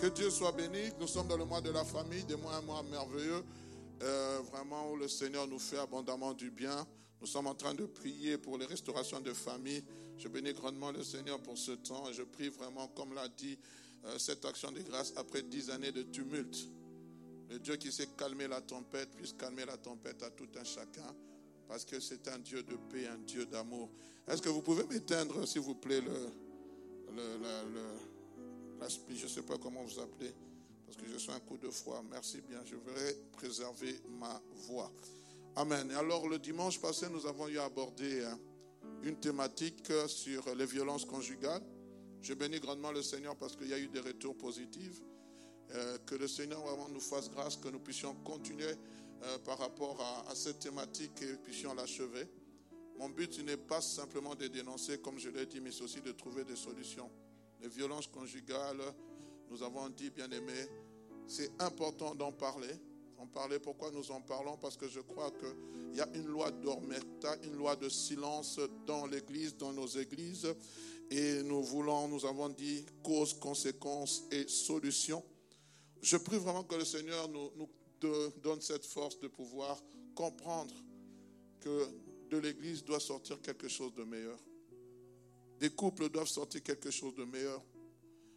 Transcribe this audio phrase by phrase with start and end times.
[0.00, 0.90] Que Dieu soit béni.
[1.00, 3.42] Nous sommes dans le mois de la famille, des mois un mois merveilleux.
[4.02, 6.86] Euh, vraiment où le Seigneur nous fait abondamment du bien.
[7.20, 9.82] Nous sommes en train de prier pour les restaurations de famille.
[10.16, 13.58] Je bénis grandement le Seigneur pour ce temps et je prie vraiment, comme l'a dit,
[14.04, 16.68] euh, cette action de grâce après dix années de tumulte.
[17.50, 21.12] Le Dieu qui sait calmer la tempête puisse calmer la tempête à tout un chacun
[21.66, 23.90] parce que c'est un Dieu de paix, un Dieu d'amour.
[24.28, 26.12] Est-ce que vous pouvez m'éteindre, s'il vous plaît, le,
[27.16, 27.38] le,
[27.74, 27.82] le
[29.08, 30.32] je ne sais pas comment vous appelez,
[30.86, 32.02] parce que je suis un coup de froid.
[32.10, 34.90] Merci bien, je vais préserver ma voix.
[35.56, 35.90] Amen.
[35.92, 38.38] Alors, le dimanche passé, nous avons eu à aborder hein,
[39.02, 41.62] une thématique sur les violences conjugales.
[42.22, 45.02] Je bénis grandement le Seigneur parce qu'il y a eu des retours positifs.
[45.74, 48.74] Euh, que le Seigneur vraiment nous fasse grâce, que nous puissions continuer
[49.22, 52.26] euh, par rapport à, à, cette thématique et puissions l'achever.
[52.98, 56.44] Mon but n'est pas simplement de dénoncer, comme je l'ai dit, mais aussi de trouver
[56.44, 57.10] des solutions
[57.60, 58.82] les violences conjugales,
[59.50, 60.66] nous avons dit, bien aimé,
[61.26, 62.72] c'est important d'en parler.
[63.18, 64.56] En parler, pourquoi nous en parlons?
[64.56, 69.06] Parce que je crois qu'il y a une loi d'ormeta, une loi de silence dans
[69.06, 70.46] l'Église, dans nos églises.
[71.10, 75.24] Et nous voulons, nous avons dit cause, conséquences et solutions.
[76.00, 77.68] Je prie vraiment que le Seigneur nous
[78.42, 79.82] donne cette force de pouvoir
[80.14, 80.74] comprendre
[81.60, 81.88] que
[82.30, 84.38] de l'Église doit sortir quelque chose de meilleur.
[85.58, 87.62] Des couples doivent sortir quelque chose de meilleur.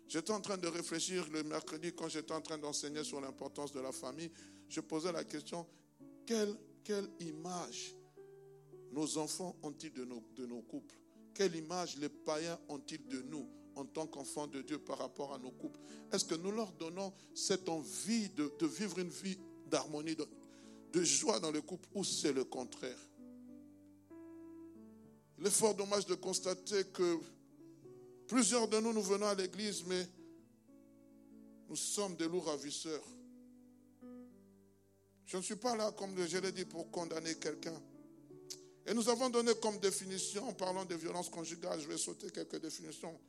[0.07, 3.79] J'étais en train de réfléchir le mercredi quand j'étais en train d'enseigner sur l'importance de
[3.79, 4.31] la famille.
[4.67, 5.65] Je posais la question,
[6.25, 6.57] quelle,
[7.19, 7.95] image
[8.91, 10.95] nos enfants ont-ils de nos, de nos couples?
[11.33, 15.37] Quelle image les païens ont-ils de nous en tant qu'enfants de Dieu par rapport à
[15.37, 15.79] nos couples?
[16.11, 20.27] Est-ce que nous leur donnons cette envie de, de vivre une vie d'harmonie, de,
[20.91, 22.99] de joie dans le couple ou c'est le contraire?
[25.41, 27.19] Il est fort dommage de constater que
[28.27, 30.07] plusieurs de nous, nous venons à l'église, mais
[31.67, 33.03] nous sommes des loups ravisseurs.
[35.25, 37.73] Je ne suis pas là, comme je l'ai dit, pour condamner quelqu'un.
[38.85, 42.61] Et nous avons donné comme définition, en parlant de violences conjugales, je vais sauter quelques
[42.61, 43.19] définitions,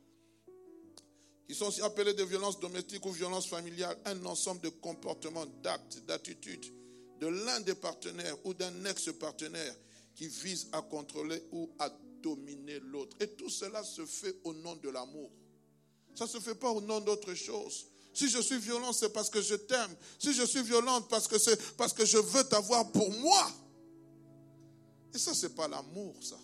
[1.47, 5.99] qui sont aussi appelées des violences domestiques ou violences familiales, un ensemble de comportements, d'actes,
[6.05, 6.71] d'attitudes
[7.19, 9.75] de l'un des partenaires ou d'un ex-partenaire
[10.15, 11.89] qui vise à contrôler ou à
[12.21, 13.15] dominer l'autre.
[13.19, 15.31] Et tout cela se fait au nom de l'amour.
[16.15, 17.87] Ça ne se fait pas au nom d'autre chose.
[18.13, 19.95] Si je suis violent, c'est parce que je t'aime.
[20.19, 23.51] Si je suis violente, parce que c'est parce que je veux t'avoir pour moi.
[25.13, 26.39] Et ça, c'est pas l'amour, ça.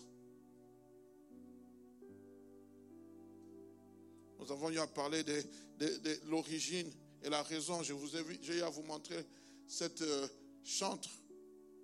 [4.38, 6.90] Nous avons eu à parler de, l'origine
[7.22, 7.82] et la raison.
[7.82, 9.24] Je vous ai j'ai eu à vous montrer
[9.66, 10.26] cette euh,
[10.64, 11.08] chantre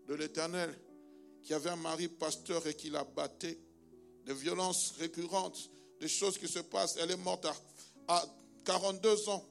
[0.08, 0.76] de l'Éternel
[1.46, 3.56] qui avait un mari pasteur et qui la battait,
[4.24, 5.70] des violences récurrentes,
[6.00, 6.96] des choses qui se passent.
[7.00, 7.46] Elle est morte
[8.08, 8.26] à,
[8.64, 9.44] 42 ans.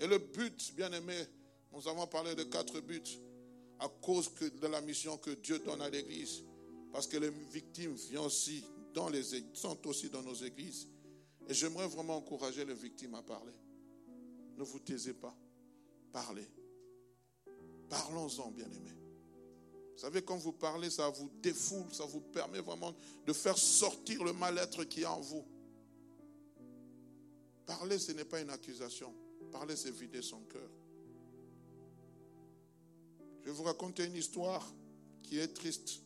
[0.00, 1.14] Et le but, bien aimé,
[1.70, 3.02] nous avons parlé de quatre buts
[3.78, 6.42] à cause de la mission que Dieu donne à l'Église.
[6.90, 9.22] Parce que les victimes viennent aussi dans les,
[9.52, 10.88] sont aussi dans nos églises.
[11.46, 13.52] Et j'aimerais vraiment encourager les victimes à parler.
[14.56, 15.36] Ne vous taisez pas.
[16.10, 16.48] Parlez.
[17.90, 19.03] Parlons-en, bien aimés.
[19.94, 22.92] Vous savez, quand vous parlez, ça vous défoule, ça vous permet vraiment
[23.26, 25.46] de faire sortir le mal-être qui est en vous.
[27.64, 29.14] Parler, ce n'est pas une accusation.
[29.52, 30.68] Parler, c'est vider son cœur.
[33.40, 34.68] Je vais vous raconter une histoire
[35.22, 36.02] qui est triste.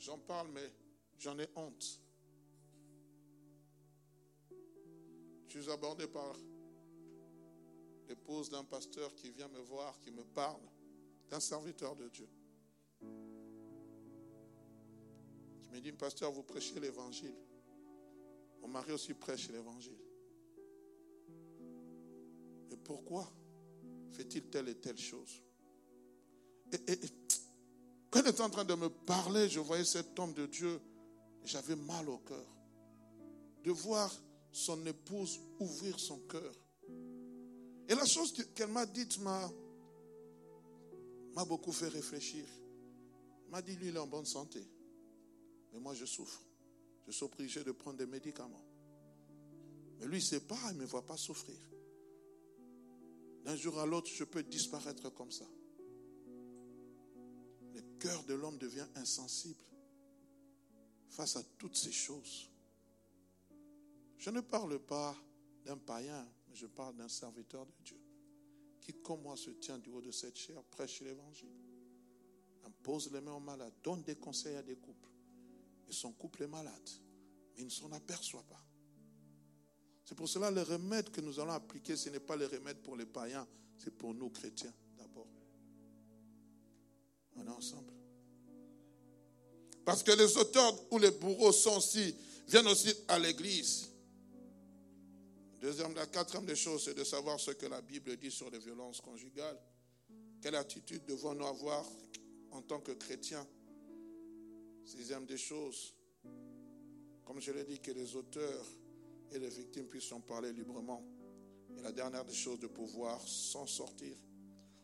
[0.00, 0.72] J'en parle, mais
[1.18, 2.00] j'en ai honte.
[5.48, 6.36] Je suis abordé par
[8.08, 10.60] l'épouse d'un pasteur qui vient me voir, qui me parle
[11.30, 12.28] d'un serviteur de Dieu.
[15.62, 17.34] Qui me dit, pasteur, vous prêchez l'évangile.
[18.60, 19.98] Mon mari aussi prêche l'évangile.
[22.70, 23.30] Et pourquoi
[24.12, 25.42] fait-il telle et telle chose?
[26.88, 26.98] Et,
[28.10, 30.80] quand il était en train de me parler, je voyais cet homme de Dieu
[31.44, 32.46] j'avais mal au cœur.
[33.62, 34.12] De voir
[34.52, 36.54] son épouse ouvrir son cœur.
[37.88, 39.50] Et la chose qu'elle m'a dite m'a
[41.34, 42.44] m'a beaucoup fait réfléchir.
[43.46, 44.64] Il m'a dit, lui, il est en bonne santé.
[45.72, 46.40] Mais moi, je souffre.
[47.06, 48.64] je suis obligé de prendre des médicaments.
[49.98, 51.58] Mais lui, sait pas, il ne me voit pas souffrir.
[53.44, 55.44] D'un jour à l'autre, je peux disparaître comme ça.
[57.74, 59.62] Le cœur de l'homme devient insensible
[61.10, 62.48] face à toutes ces choses.
[64.18, 65.14] Je ne parle pas
[65.64, 68.03] d'un païen, mais je parle d'un serviteur de Dieu
[69.04, 71.54] comme moi, se tient du haut de cette chair, prêche l'évangile,
[72.64, 75.10] impose les mains aux malades, donne des conseils à des couples.
[75.88, 76.90] Et son couple est malade,
[77.54, 78.64] mais il ne s'en aperçoit pas.
[80.04, 82.96] C'est pour cela le remède que nous allons appliquer, ce n'est pas le remède pour
[82.96, 83.46] les païens,
[83.78, 85.28] c'est pour nous chrétiens d'abord.
[87.36, 87.92] On est ensemble.
[89.84, 92.14] Parce que les auteurs ou les bourreaux sont aussi,
[92.48, 93.90] viennent aussi à l'église.
[95.64, 98.58] Deuxième, la quatrième des choses, c'est de savoir ce que la Bible dit sur les
[98.58, 99.58] violences conjugales.
[100.42, 101.86] Quelle attitude devons-nous avoir
[102.50, 103.46] en tant que chrétiens?
[104.84, 105.94] Sixième des choses,
[107.24, 108.66] comme je l'ai dit, que les auteurs
[109.32, 111.02] et les victimes puissent en parler librement.
[111.78, 114.14] Et la dernière des choses, de pouvoir s'en sortir.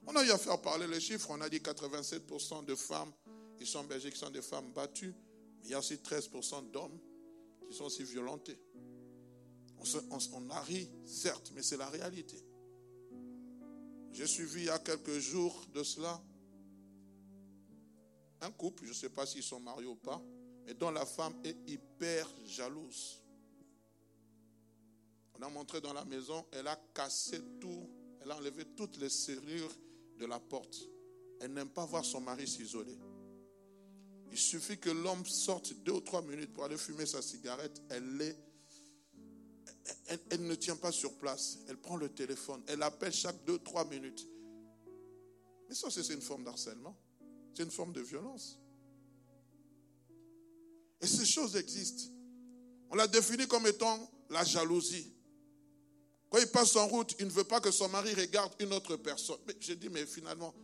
[0.07, 1.29] On a eu à faire parler les chiffres.
[1.29, 3.13] On a dit 87% de femmes
[3.61, 5.15] ici en Belgique sont des femmes battues.
[5.59, 6.99] Mais il y a aussi 13% d'hommes
[7.69, 8.59] qui sont aussi violentés.
[9.81, 12.37] On, ri, certes, mais c'est la réalité.
[14.13, 16.21] J'ai suivi il y a quelques jours de cela
[18.43, 20.23] un couple, je ne sais pas s'ils sont mariés ou pas,
[20.65, 23.23] mais dont la femme est hyper jalouse.
[25.39, 27.89] On a montré dans la maison, elle a cassé tout,
[28.21, 29.75] elle a enlevé toutes les serrures
[30.19, 30.79] de la porte.
[31.41, 32.99] Elle n'aime pas voir son mari s'isoler.
[34.31, 38.21] Il suffit que l'homme sorte deux ou trois minutes pour aller fumer sa cigarette, elle
[38.23, 38.37] est
[40.31, 41.59] elle, ne tient pas sur place.
[41.69, 42.63] Elle prend le téléphone.
[42.67, 44.27] Elle appelle chaque deux, trois minutes.
[45.69, 46.97] Mais ça, c'est une forme d'harcèlement.
[47.55, 48.59] C'est une forme de violence.
[51.01, 52.13] Et ces choses existent.
[52.91, 55.13] On l'a défini comme étant la jalousie.
[56.29, 58.97] Quand il passe en route, il ne veut pas que son mari regarde une autre
[58.97, 59.39] personne.
[59.47, 60.55] Mais j'ai dit, mais finalement,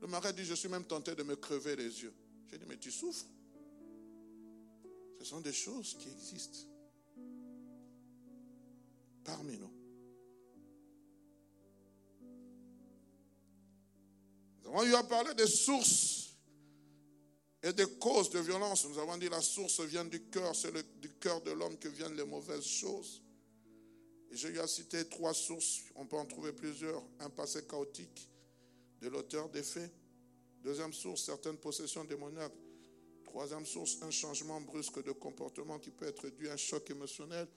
[0.00, 2.14] le mari dit, je suis même tenté de me crever les yeux.
[2.50, 3.26] J'ai dit, mais tu souffres.
[5.18, 6.73] Ce sont des choses qui existent
[9.24, 9.72] parmi nous.
[14.62, 16.34] Nous avons eu à parler des sources
[17.62, 18.86] et des causes de violence.
[18.86, 22.16] Nous avons dit la source vient du cœur, c'est du cœur de l'homme que viennent
[22.16, 23.22] les mauvaises choses.
[24.30, 27.02] Et j'ai eu à citer trois sources, on peut en trouver plusieurs.
[27.20, 28.28] Un passé chaotique
[29.00, 29.90] de l'auteur des faits.
[30.62, 32.52] Deuxième source, certaines possessions démoniaques.
[33.24, 37.48] Troisième source, un changement brusque de comportement qui peut être dû à un choc émotionnel.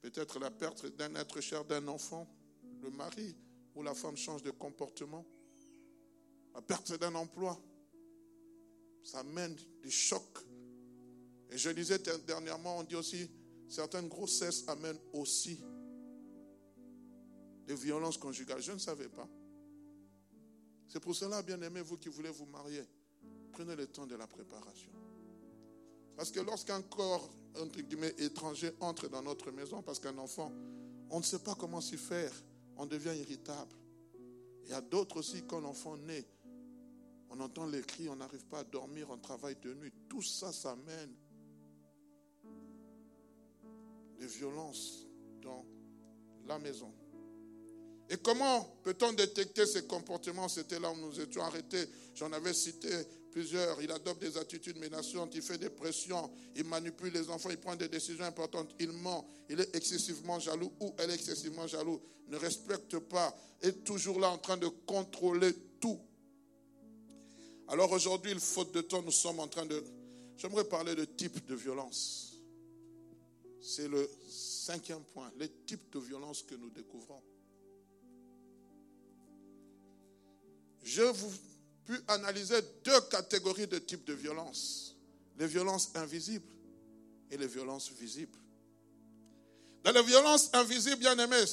[0.00, 2.26] Peut-être la perte d'un être cher d'un enfant,
[2.82, 3.36] le mari
[3.74, 5.24] ou la femme change de comportement.
[6.54, 7.60] La perte d'un emploi,
[9.02, 10.38] ça mène des chocs.
[11.50, 13.30] Et je disais dernièrement, on dit aussi,
[13.68, 15.60] certaines grossesses amènent aussi
[17.66, 18.62] des violences conjugales.
[18.62, 19.28] Je ne savais pas.
[20.88, 22.82] C'est pour cela, bien aimé, vous qui voulez vous marier,
[23.52, 24.90] prenez le temps de la préparation.
[26.16, 30.52] Parce que lorsqu'un corps, entre guillemets, étranger entre dans notre maison, parce qu'un enfant,
[31.10, 32.32] on ne sait pas comment s'y faire,
[32.76, 33.74] on devient irritable.
[34.64, 36.26] Il y a d'autres aussi, quand l'enfant naît,
[37.30, 39.92] on entend les cris, on n'arrive pas à dormir, on travaille de nuit.
[40.08, 41.14] Tout ça, ça mène
[44.18, 45.06] des violences
[45.40, 45.64] dans
[46.46, 46.92] la maison.
[48.08, 50.48] Et comment peut-on détecter ces comportements?
[50.48, 51.88] C'était là où nous étions arrêtés.
[52.14, 52.88] J'en avais cité
[53.30, 53.80] plusieurs.
[53.82, 57.76] Il adopte des attitudes menaçantes, il fait des pressions, il manipule les enfants, il prend
[57.76, 62.36] des décisions importantes, il ment, il est excessivement jaloux ou elle est excessivement jaloux, ne
[62.36, 66.00] respecte pas, est toujours là en train de contrôler tout.
[67.68, 69.82] Alors aujourd'hui, faute de temps, nous sommes en train de...
[70.36, 72.34] J'aimerais parler de type de violence.
[73.60, 77.22] C'est le cinquième point, les types de violence que nous découvrons.
[80.82, 81.30] Je vous
[81.90, 84.94] pu analyser deux catégories de types de violence.
[85.36, 86.52] Les violences invisibles
[87.32, 88.38] et les violences visibles.
[89.82, 91.44] Dans les violences invisibles, bien aimés,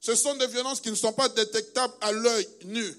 [0.00, 2.94] ce sont des violences qui ne sont pas détectables à l'œil nu,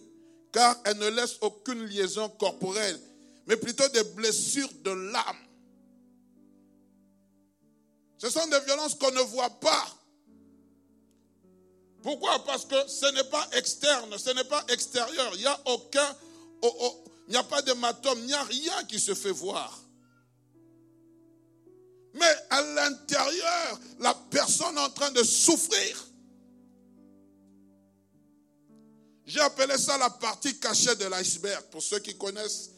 [0.52, 3.00] car elles ne laissent aucune liaison corporelle,
[3.46, 5.38] mais plutôt des blessures de l'âme.
[8.18, 9.86] Ce sont des violences qu'on ne voit pas.
[12.02, 12.44] Pourquoi?
[12.46, 15.32] Parce que ce n'est pas externe, ce n'est pas extérieur.
[15.36, 16.16] Il n'y a aucun,
[16.62, 19.82] oh, oh, il n'y a pas d'hématome, il n'y a rien qui se fait voir.
[22.14, 26.08] Mais à l'intérieur, la personne est en train de souffrir.
[29.26, 31.66] J'ai appelé ça la partie cachée de l'iceberg.
[31.66, 32.72] Pour ceux qui connaissent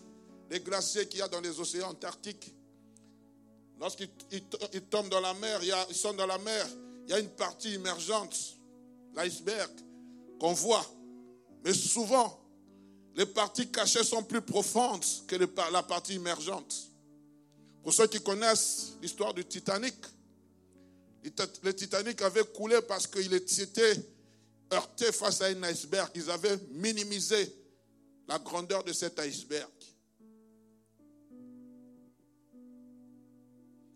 [0.50, 2.54] les glaciers qu'il y a dans les océans antarctiques,
[3.80, 4.10] Lorsqu'ils
[4.90, 6.68] tombent dans la mer, ils sont dans la mer,
[7.06, 8.36] il y a une partie émergente,
[9.16, 9.72] l'iceberg,
[10.40, 10.86] qu'on voit.
[11.64, 12.39] Mais souvent,
[13.16, 15.36] les parties cachées sont plus profondes que
[15.72, 16.90] la partie émergente.
[17.84, 19.96] Pour ceux qui connaissent l'histoire du Titanic,
[21.64, 23.94] le Titanic avait coulé parce qu'il s'était
[24.72, 26.10] heurté face à un iceberg.
[26.16, 27.54] Ils avaient minimisé
[28.28, 29.70] la grandeur de cet iceberg.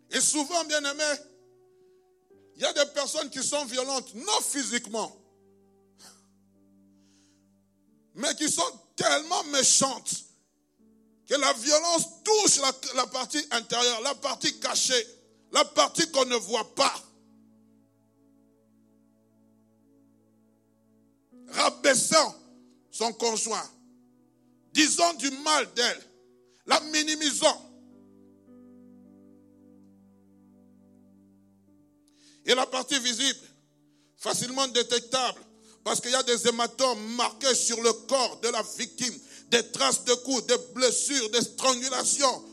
[0.09, 1.03] Et souvent, bien aimé,
[2.55, 5.15] il y a des personnes qui sont violentes, non physiquement,
[8.15, 10.25] mais qui sont tellement méchantes
[11.27, 12.59] que la violence touche
[12.95, 15.07] la, partie intérieure, la partie cachée,
[15.51, 16.93] la partie qu'on ne voit pas.
[21.47, 22.35] Rabaissant
[22.91, 23.69] son conjoint,
[24.71, 26.03] disant du mal d'elle,
[26.65, 27.69] la minimisant.
[32.45, 33.39] Et la partie visible,
[34.17, 35.39] facilement détectable,
[35.83, 39.17] parce qu'il y a des hématomes marqués sur le corps de la victime,
[39.49, 42.43] des traces de coups, des blessures, des strangulations.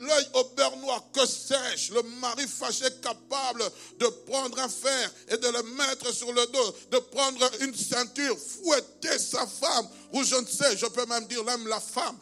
[0.00, 1.92] L'œil au beurre noir, que sais-je?
[1.92, 3.62] Le mari fâché capable
[3.98, 8.38] de prendre un fer et de le mettre sur le dos, de prendre une ceinture,
[8.38, 12.16] fouetter sa femme, ou je ne sais, je peux même dire même la femme.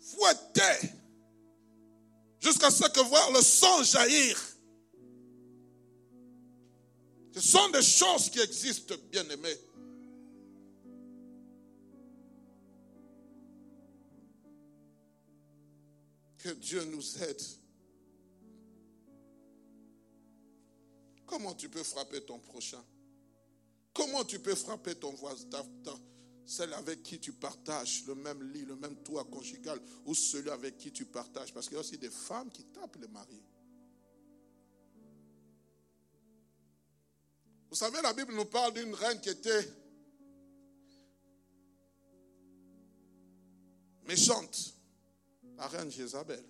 [0.00, 0.90] Fouetter
[2.40, 4.49] jusqu'à ce que voir le sang jaillir.
[7.32, 9.56] Ce sont des choses qui existent, bien aimés.
[16.38, 17.42] Que Dieu nous aide.
[21.26, 22.82] Comment tu peux frapper ton prochain?
[23.92, 25.46] Comment tu peux frapper ton voisin,
[26.46, 30.78] celle avec qui tu partages le même lit, le même toit conjugal, ou celui avec
[30.78, 31.52] qui tu partages?
[31.52, 33.42] Parce qu'il y a aussi des femmes qui tapent les maris.
[37.70, 39.68] Vous savez, la Bible nous parle d'une reine qui était
[44.06, 44.74] méchante,
[45.56, 46.44] la reine Jézabel.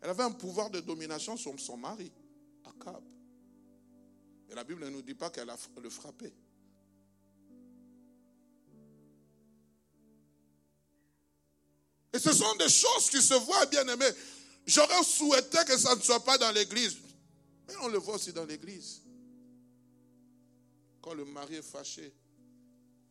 [0.00, 2.10] Elle avait un pouvoir de domination sur son mari,
[2.64, 3.02] Akab.
[4.48, 6.32] Et la Bible ne nous dit pas qu'elle a le frappé.
[12.14, 14.10] Et ce sont des choses qui se voient, bien aimés.
[14.66, 16.96] J'aurais souhaité que ça ne soit pas dans l'église.
[17.68, 19.03] Mais on le voit aussi dans l'église.
[21.04, 22.14] Quand le mari est fâché,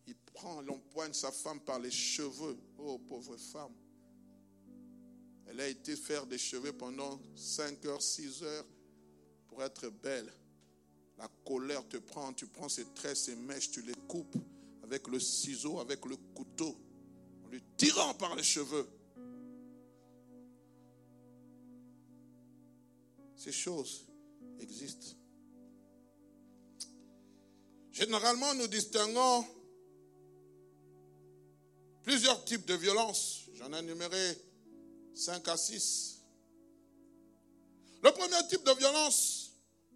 [0.07, 2.57] il prend, l'empoigne sa femme par les cheveux.
[2.79, 3.75] Oh, pauvre femme.
[5.45, 8.65] Elle a été faire des cheveux pendant 5 heures, 6 heures
[9.47, 10.33] pour être belle.
[11.19, 14.37] La colère te prend, tu prends ses tresses, ses mèches, tu les coupes
[14.81, 16.75] avec le ciseau, avec le couteau
[17.51, 18.87] lui tirant par les cheveux.
[23.35, 24.07] Ces choses
[24.59, 25.15] existent.
[27.93, 29.45] Généralement, nous distinguons
[32.01, 33.43] plusieurs types de violences.
[33.53, 34.37] J'en ai numéré
[35.13, 36.19] 5 à 6.
[38.01, 39.51] Le premier type de violence,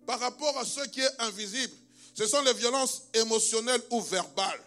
[0.06, 1.74] par rapport à ce qui est invisible,
[2.14, 4.64] ce sont les violences émotionnelles ou verbales.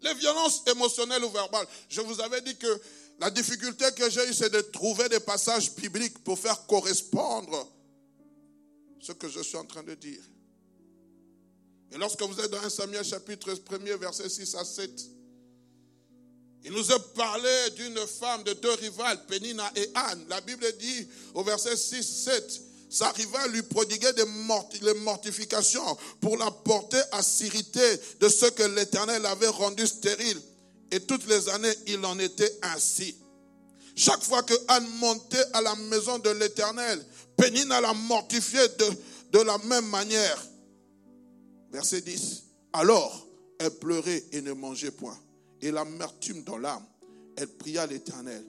[0.00, 1.66] Les violences émotionnelles ou verbales.
[1.88, 2.80] Je vous avais dit que
[3.18, 7.68] la difficulté que j'ai eue, c'est de trouver des passages bibliques pour faire correspondre
[9.00, 10.22] ce que je suis en train de dire.
[11.92, 14.90] Et lorsque vous êtes dans 1 Samuel chapitre 1er, verset 6 à 7,
[16.64, 20.24] il nous a parlé d'une femme de deux rivales, Pénina et Anne.
[20.28, 24.24] La Bible dit au verset 6, 7, sa rivale lui prodiguait des
[25.00, 30.40] mortifications pour la porter à s'irriter de ce que l'Éternel avait rendu stérile.
[30.92, 33.16] Et toutes les années, il en était ainsi.
[33.96, 37.04] Chaque fois que Anne montait à la maison de l'Éternel,
[37.36, 38.86] Pénina la mortifiait de,
[39.32, 40.42] de la même manière.
[41.72, 42.44] Verset 10.
[42.74, 43.26] Alors,
[43.58, 45.18] elle pleurait et ne mangeait point.
[45.60, 46.86] Et l'amertume dans l'âme,
[47.36, 48.44] elle pria l'Éternel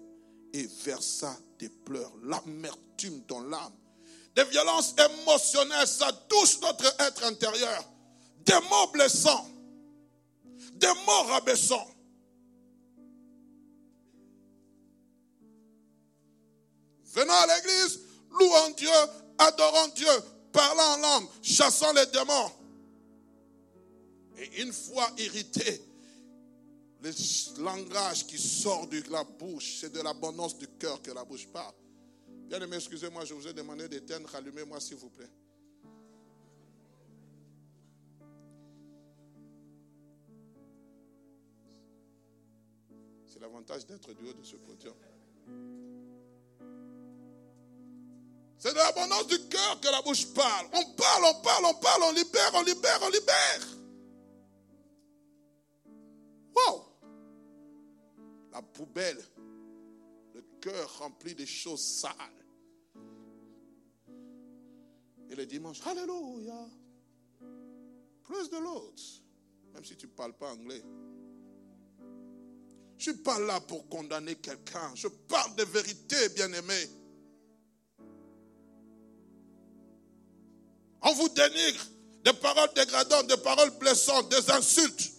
[0.51, 2.11] et versa des pleurs.
[2.23, 3.73] L'amertume dans l'âme
[4.35, 7.89] des violences émotionnelles, ça touche notre être intérieur.
[8.39, 9.47] Des mots blessants,
[10.73, 11.87] des mots rabaissants.
[17.13, 17.99] Venons à l'église,
[18.31, 18.89] louons Dieu,
[19.37, 20.07] adorons Dieu,
[20.51, 22.51] parlant en langue, chassant les démons.
[24.37, 25.81] Et une fois irrité,
[27.01, 31.47] le langage qui sort de la bouche, c'est de l'abondance du cœur que la bouche
[31.47, 31.73] parle.
[32.47, 34.33] Bien aimé, excusez-moi, je vous ai demandé d'éteindre.
[34.35, 35.29] Allumez-moi, s'il vous plaît.
[43.25, 44.93] C'est l'avantage d'être du haut de ce podium.
[48.57, 50.67] C'est de l'abondance du cœur que la bouche parle.
[50.73, 53.82] On parle, on parle, on parle, on libère, on libère, on libère.
[58.51, 59.19] La poubelle,
[60.33, 62.13] le cœur rempli de choses sales.
[65.29, 66.67] Et le dimanche, Alléluia.
[68.23, 69.01] Plus de l'autre.
[69.73, 70.83] Même si tu ne parles pas anglais.
[72.97, 74.93] Je ne suis pas là pour condamner quelqu'un.
[74.93, 76.87] Je parle de vérité, bien-aimé.
[81.01, 81.85] On vous dénigre
[82.23, 85.12] des paroles dégradantes, des paroles blessantes, des insultes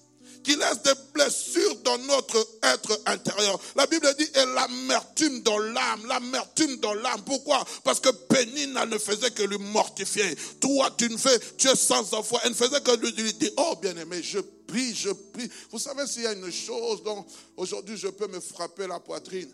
[0.45, 3.59] qui laissent des blessures dans notre être intérieur.
[3.75, 7.23] La Bible dit, et l'amertume dans l'âme, l'amertume dans l'âme.
[7.25, 7.65] Pourquoi?
[7.83, 10.37] Parce que Pénina ne faisait que lui mortifier.
[10.61, 12.41] Toi, tu ne fais, tu es sans foi.
[12.45, 15.51] Elle ne faisait que lui dire, oh bien-aimé, je prie, je prie.
[15.71, 17.25] Vous savez s'il y a une chose dont
[17.57, 19.51] aujourd'hui je peux me frapper la poitrine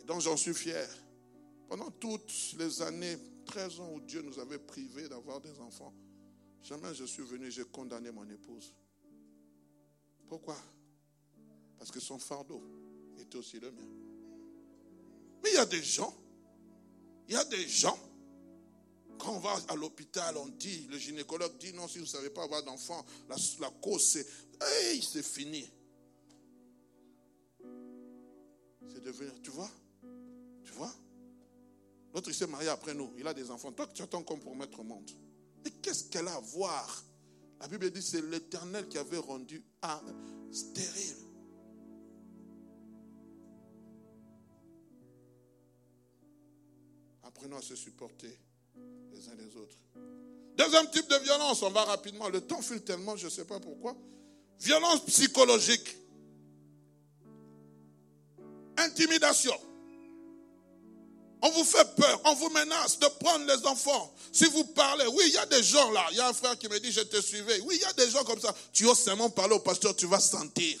[0.00, 0.88] et dont j'en suis fier.
[1.68, 5.92] Pendant toutes les années 13 ans où Dieu nous avait privés d'avoir des enfants,
[6.62, 8.72] jamais je suis venu, j'ai condamné mon épouse.
[10.28, 10.56] Pourquoi?
[11.78, 12.62] Parce que son fardeau
[13.18, 13.88] était aussi le mien.
[15.42, 16.14] Mais il y a des gens,
[17.28, 17.98] il y a des gens,
[19.18, 22.30] quand on va à l'hôpital, on dit, le gynécologue dit, non, si vous ne savez
[22.30, 24.26] pas avoir d'enfant, la, cause c'est,
[24.60, 25.68] hey, c'est fini.
[28.88, 29.70] C'est devenu, tu vois,
[30.64, 30.92] tu vois,
[32.14, 33.12] L'autre, il s'est marié après nous.
[33.18, 33.72] Il a des enfants.
[33.72, 35.10] Toi, tu attends qu'on mettre au monde.
[35.64, 37.02] Mais qu'est-ce qu'elle a à voir?
[37.60, 40.00] La Bible dit c'est l'Éternel qui avait rendu un
[40.50, 41.16] stérile.
[47.22, 48.38] Apprenons à se supporter
[49.12, 49.76] les uns les autres.
[50.56, 52.28] Deuxième type de violence, on va rapidement.
[52.28, 53.96] Le temps file tellement, je ne sais pas pourquoi.
[54.60, 55.96] Violence psychologique.
[58.76, 59.54] Intimidation.
[61.46, 64.14] On vous fait peur, on vous menace de prendre les enfants.
[64.32, 66.06] Si vous parlez, oui, il y a des gens là.
[66.10, 67.60] Il y a un frère qui me dit, je te suivais.
[67.66, 68.54] Oui, il y a des gens comme ça.
[68.72, 70.78] Tu oses seulement parler au pasteur, tu vas sentir.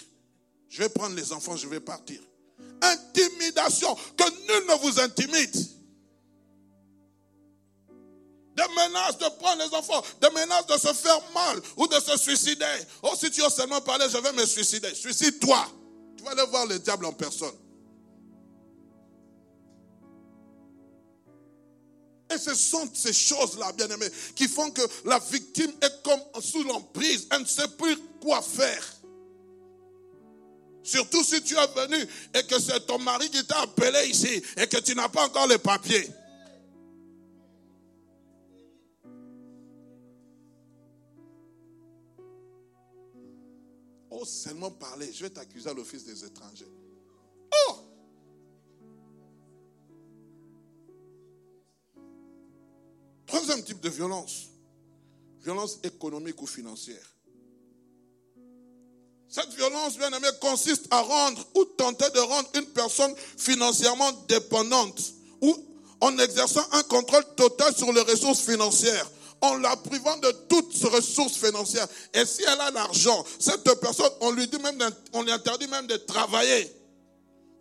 [0.70, 2.18] Je vais prendre les enfants, je vais partir.
[2.80, 5.54] Intimidation, que nul ne vous intimide.
[8.56, 12.16] Des menaces de prendre les enfants, des menaces de se faire mal ou de se
[12.16, 12.64] suicider.
[13.02, 14.94] Oh, si tu oses seulement parler, je vais me suicider.
[14.94, 15.66] Suicide-toi.
[16.16, 17.52] Tu vas aller voir le diable en personne.
[22.34, 27.26] Et ce sont ces choses-là, bien-aimés, qui font que la victime est comme sous l'emprise.
[27.30, 28.84] Elle ne sait plus quoi faire.
[30.82, 34.66] Surtout si tu es venu et que c'est ton mari qui t'a appelé ici et
[34.66, 36.08] que tu n'as pas encore les papiers.
[44.10, 46.70] Oh, seulement parler, je vais t'accuser à l'office des étrangers.
[53.64, 54.50] Type de violence,
[55.42, 57.14] violence économique ou financière.
[59.28, 65.00] Cette violence, bien aimé, consiste à rendre ou tenter de rendre une personne financièrement dépendante
[65.40, 65.56] ou
[66.00, 71.36] en exerçant un contrôle total sur les ressources financières, en la privant de toutes ressources
[71.36, 71.88] financières.
[72.12, 74.78] Et si elle a l'argent, cette personne, on lui dit même,
[75.12, 76.70] on lui interdit même de travailler.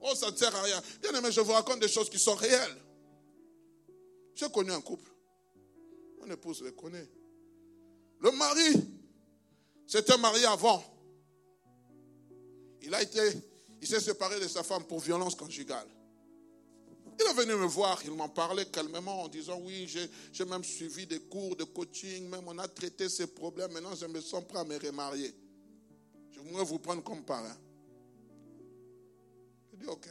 [0.01, 0.81] Oh, ça ne sert à rien.
[1.01, 2.77] Bien aimé, je vous raconte des choses qui sont réelles.
[4.35, 5.12] J'ai connu un couple.
[6.25, 7.07] Mon épouse le connaît.
[8.19, 8.87] Le mari
[9.85, 10.83] s'était marié avant.
[12.81, 13.19] Il a été,
[13.81, 15.87] il s'est séparé de sa femme pour violence conjugale.
[17.19, 19.87] Il est venu me voir, il m'en parlait calmement en disant oui,
[20.31, 24.05] j'ai même suivi des cours de coaching, même on a traité ces problèmes, maintenant je
[24.05, 25.33] me sens prêt à me remarier.
[26.31, 27.55] Je voudrais vous prendre comme parrain.
[29.71, 30.07] J'ai dit ok.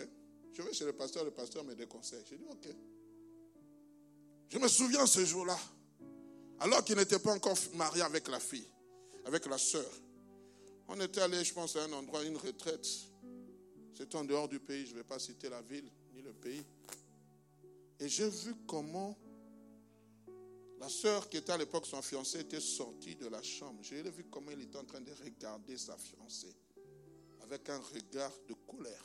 [0.52, 2.22] Je vais chez le pasteur, le pasteur me déconseille.
[2.28, 2.68] J'ai dit ok.
[4.48, 5.58] Je me souviens ce jour-là.
[6.62, 8.68] Alors qu'il n'était pas encore marié avec la fille,
[9.24, 9.90] avec la sœur.
[10.86, 12.86] On était allé, je pense, à un endroit, une retraite.
[13.92, 16.64] C'était en dehors du pays, je ne vais pas citer la ville ni le pays.
[17.98, 19.18] Et j'ai vu comment
[20.78, 23.80] la sœur qui était à l'époque son fiancé était sortie de la chambre.
[23.82, 26.54] J'ai vu comment il était en train de regarder sa fiancée
[27.42, 29.04] avec un regard de colère.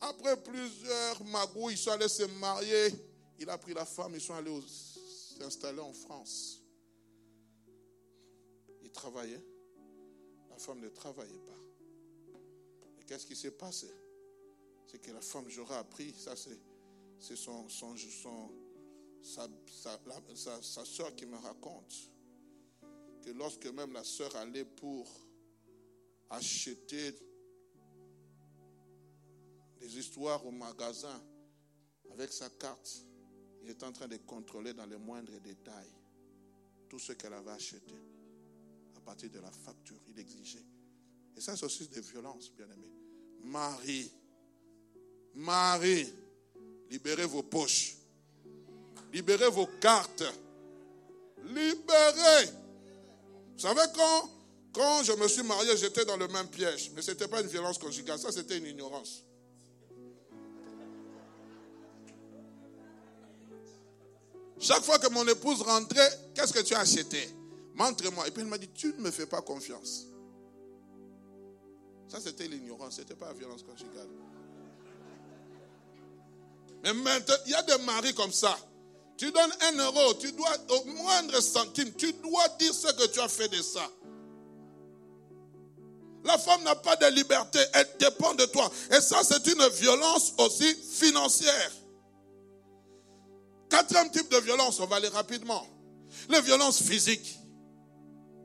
[0.00, 2.94] Après plusieurs magouilles, ils sont allés se marier.
[3.40, 4.62] Il a pris la femme, ils sont allés au
[5.34, 6.62] s'est installé en France.
[8.82, 9.44] Il travaillait.
[10.50, 12.38] La femme ne travaillait pas.
[13.00, 13.90] Et qu'est-ce qui s'est passé?
[14.86, 18.50] C'est que la femme, j'aurais appris, ça c'est son, son, son,
[19.22, 19.48] sa,
[20.34, 22.10] sa, sa soeur qui me raconte
[23.22, 25.08] que lorsque même la soeur allait pour
[26.30, 27.16] acheter
[29.80, 31.22] des histoires au magasin
[32.12, 33.06] avec sa carte.
[33.64, 35.90] Il est en train de contrôler dans les moindres détails
[36.88, 37.94] tout ce qu'elle avait acheté.
[38.96, 40.64] À partir de la facture, il exigeait.
[41.36, 42.92] Et ça, c'est aussi des violences, bien aimés.
[43.42, 44.10] Marie,
[45.34, 46.12] Marie,
[46.90, 47.96] libérez vos poches.
[49.12, 50.24] Libérez vos cartes.
[51.44, 52.50] Libérez.
[53.54, 54.30] Vous savez quand,
[54.72, 56.90] quand je me suis marié, j'étais dans le même piège.
[56.94, 59.24] Mais ce n'était pas une violence conjugale, ça c'était une ignorance.
[64.58, 67.28] Chaque fois que mon épouse rentrait, qu'est-ce que tu as acheté?
[67.74, 68.26] Montre-moi.
[68.28, 70.06] Et puis elle m'a dit, tu ne me fais pas confiance.
[72.08, 74.08] Ça, c'était l'ignorance, ce n'était pas la violence conjugale.
[76.84, 78.56] Mais maintenant, il y a des maris comme ça.
[79.16, 83.20] Tu donnes un euro, tu dois, au moindre centime, tu dois dire ce que tu
[83.20, 83.88] as fait de ça.
[86.24, 88.70] La femme n'a pas de liberté, elle dépend de toi.
[88.90, 91.70] Et ça, c'est une violence aussi financière.
[93.74, 95.66] Quatrième type de violence, on va aller rapidement.
[96.28, 97.40] Les violences physiques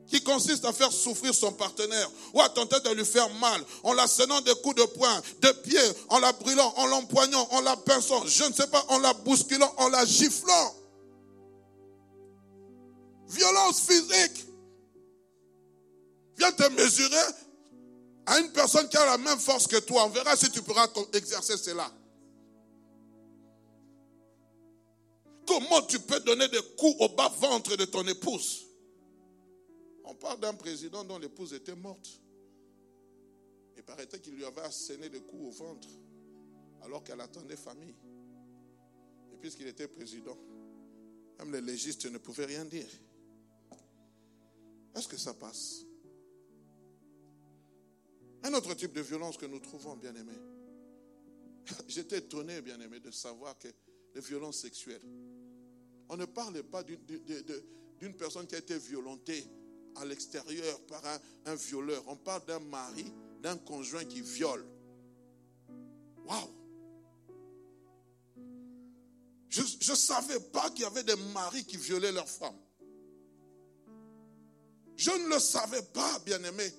[0.08, 3.92] qui consiste à faire souffrir son partenaire ou à tenter de lui faire mal en
[3.92, 8.26] l'assénant des coups de poing, de pied, en la brûlant, en l'empoignant, en la pinçant,
[8.26, 10.74] je ne sais pas, en la bousculant, en la giflant.
[13.28, 14.46] Violence physique.
[16.38, 17.34] Viens te mesurer
[18.26, 20.06] à une personne qui a la même force que toi.
[20.06, 21.88] On verra si tu pourras exercer cela.
[25.50, 28.68] Comment tu peux donner des coups au bas-ventre de ton épouse?
[30.04, 32.20] On parle d'un président dont l'épouse était morte.
[33.76, 35.88] Il paraît qu'il lui avait asséné des coups au ventre
[36.82, 37.96] alors qu'elle attendait famille.
[39.32, 40.38] Et puisqu'il était président,
[41.40, 42.88] même les légistes ne pouvaient rien dire.
[44.94, 45.84] Est-ce que ça passe?
[48.44, 50.34] Un autre type de violence que nous trouvons, bien aimé.
[51.88, 53.66] J'étais étonné, bien aimé, de savoir que
[54.14, 55.02] les violences sexuelles,
[56.10, 59.46] on ne parle pas d'une personne qui a été violentée
[59.94, 61.02] à l'extérieur par
[61.46, 62.02] un, violeur.
[62.08, 64.66] On parle d'un mari, d'un conjoint qui viole.
[66.26, 66.48] Waouh!
[69.48, 72.58] Je ne savais pas qu'il y avait des maris qui violaient leurs femmes.
[74.96, 76.72] Je ne le savais pas, bien aimé.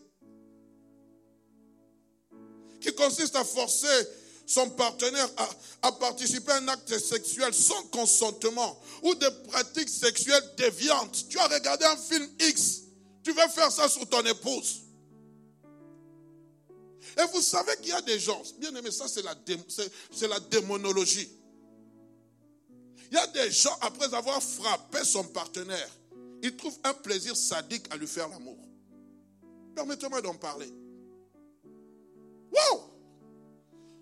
[2.81, 4.07] Qui consiste à forcer
[4.45, 5.29] son partenaire
[5.81, 11.27] a, participé à un acte sexuel sans consentement ou des pratiques sexuelles déviantes.
[11.29, 12.81] Tu as regardé un film X,
[13.23, 14.81] tu veux faire ça sur ton épouse.
[17.17, 19.35] Et vous savez qu'il y a des gens, bien aimé, ça c'est la,
[20.11, 21.29] c'est la démonologie.
[23.11, 25.89] Il y a des gens, après avoir frappé son partenaire,
[26.41, 28.57] ils trouvent un plaisir sadique à lui faire l'amour.
[29.75, 30.71] Permettez-moi d'en parler.
[32.51, 32.90] Wow!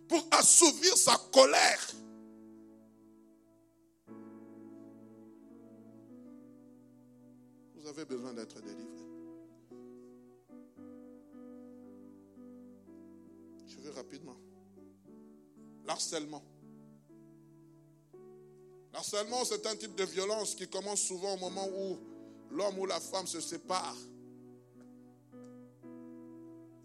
[0.10, 1.80] Pour assouvir sa colère.
[7.76, 8.86] Vous avez besoin d'être délivré.
[13.68, 14.36] Je vais rapidement.
[15.86, 16.44] L'harcèlement.
[18.92, 22.00] L'harcèlement, c'est un type de violence qui commence souvent au moment où
[22.50, 23.96] l'homme ou la femme se séparent.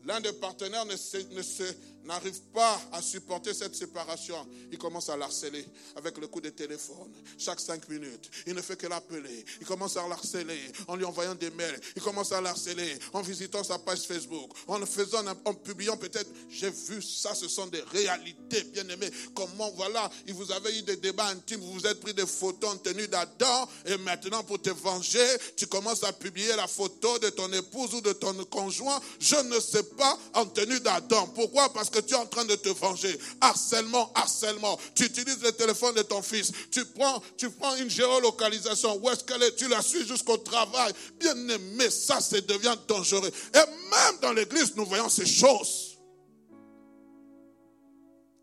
[0.04, 1.64] L'un des partenaires ne, se, ne, se,
[2.04, 4.36] n'arrive pas à supporter cette séparation,
[4.70, 7.12] il commence à l'harceler avec le coup de téléphone.
[7.38, 9.44] Chaque cinq minutes, il ne fait que l'appeler.
[9.60, 11.80] Il commence à l'harceler en lui envoyant des mails.
[11.96, 16.30] Il commence à l'harceler en visitant sa page Facebook, en faisant, en publiant peut-être.
[16.48, 19.10] J'ai vu ça, ce sont des réalités, bien aimées.
[19.34, 22.74] Comment, voilà, il vous avait eu des débats intimes, vous vous êtes pris des photos
[22.74, 27.30] en tenue d'Adam, et maintenant pour te venger, tu commences à publier la photo de
[27.30, 29.00] ton épouse ou de ton conjoint.
[29.18, 31.26] Je ne sais pas en tenue d'Adam.
[31.28, 31.72] Pourquoi?
[31.72, 33.16] Parce que tu es en train de te venger.
[33.40, 34.78] Harcèlement, harcèlement.
[34.94, 36.50] Tu utilises le téléphone de ton fils.
[36.72, 38.96] Tu prends, tu prends une géolocalisation.
[38.96, 39.54] Où est-ce qu'elle est?
[39.54, 40.92] Tu la suis jusqu'au travail.
[41.20, 43.30] Bien aimé, ça, ça devient dangereux.
[43.54, 45.98] Et même dans l'église, nous voyons ces choses.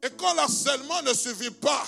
[0.03, 1.85] Et quand l'harcèlement ne suffit pas,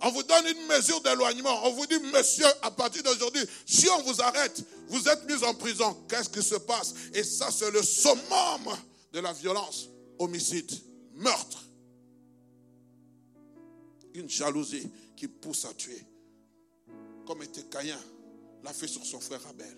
[0.00, 1.66] on vous donne une mesure d'éloignement.
[1.66, 5.54] On vous dit, monsieur, à partir d'aujourd'hui, si on vous arrête, vous êtes mis en
[5.54, 5.94] prison.
[6.08, 6.94] Qu'est-ce qui se passe?
[7.12, 8.76] Et ça, c'est le summum
[9.12, 10.70] de la violence homicide,
[11.14, 11.64] meurtre.
[14.14, 16.02] Une jalousie qui pousse à tuer.
[17.26, 17.98] Comme était Caïn
[18.62, 19.76] l'a fait sur son frère Abel.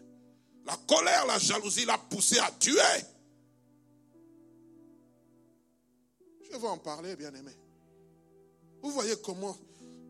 [0.65, 2.81] La colère, la jalousie l'a poussé à tuer.
[6.51, 7.53] Je vais en parler, bien aimé.
[8.83, 9.57] Vous voyez comment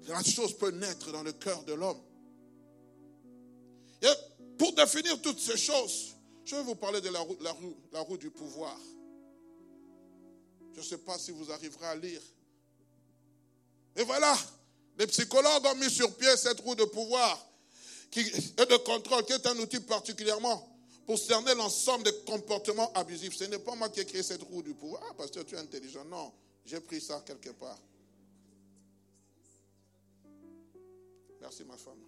[0.09, 2.01] la chose peut naître dans le cœur de l'homme.
[4.03, 4.09] Et
[4.59, 7.37] pour définir toutes ces choses, Je vais vous parler de la roue,
[7.93, 8.79] la roue du pouvoir.
[10.77, 12.21] Je ne sais pas si vous arriverez à lire.
[13.97, 14.37] Et voilà,
[14.99, 17.47] les psychologues ont mis sur pied cette roue de pouvoir
[18.15, 23.35] et de contrôle, qui est un outil particulièrement pour cerner l'ensemble des comportements abusifs.
[23.37, 25.03] Ce n'est pas moi qui ai créé cette roue du pouvoir.
[25.09, 26.05] Ah, parce que tu es intelligent.
[26.05, 26.33] Non,
[26.65, 27.79] j'ai pris ça quelque part.
[31.41, 32.06] Merci, ma femme.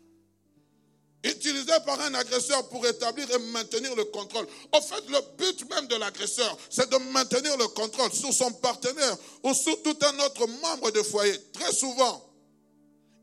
[1.24, 4.46] Utilisé par un agresseur pour établir et maintenir le contrôle.
[4.72, 9.16] En fait, le but même de l'agresseur, c'est de maintenir le contrôle sur son partenaire
[9.42, 11.36] ou sur tout un autre membre de foyer.
[11.52, 12.24] Très souvent,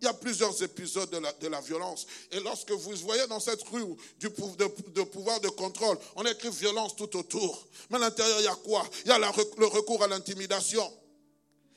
[0.02, 2.06] il y a plusieurs épisodes de la, violence.
[2.32, 6.98] Et lorsque vous voyez dans cette rue du, de, pouvoir de contrôle, on écrit violence
[6.98, 7.66] tout autour.
[7.90, 8.86] Mais à l'intérieur, il y a quoi?
[9.06, 10.92] Il y a le recours à l'intimidation.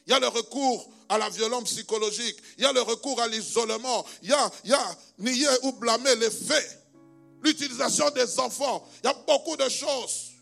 [0.08, 2.36] Il y a le recours à la violence psychologique.
[2.56, 4.04] Il y a le recours à l'isolement.
[4.22, 6.86] Il y a, il y a nier ou blâmer les faits.
[7.42, 8.88] L'utilisation des enfants.
[9.04, 10.32] Il y a beaucoup de choses.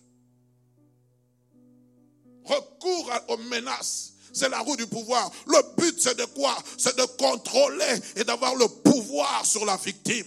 [2.44, 5.30] Recours aux menaces c'est la roue du pouvoir.
[5.46, 6.54] Le but, c'est de quoi?
[6.76, 10.26] C'est de contrôler et d'avoir le pouvoir sur la victime.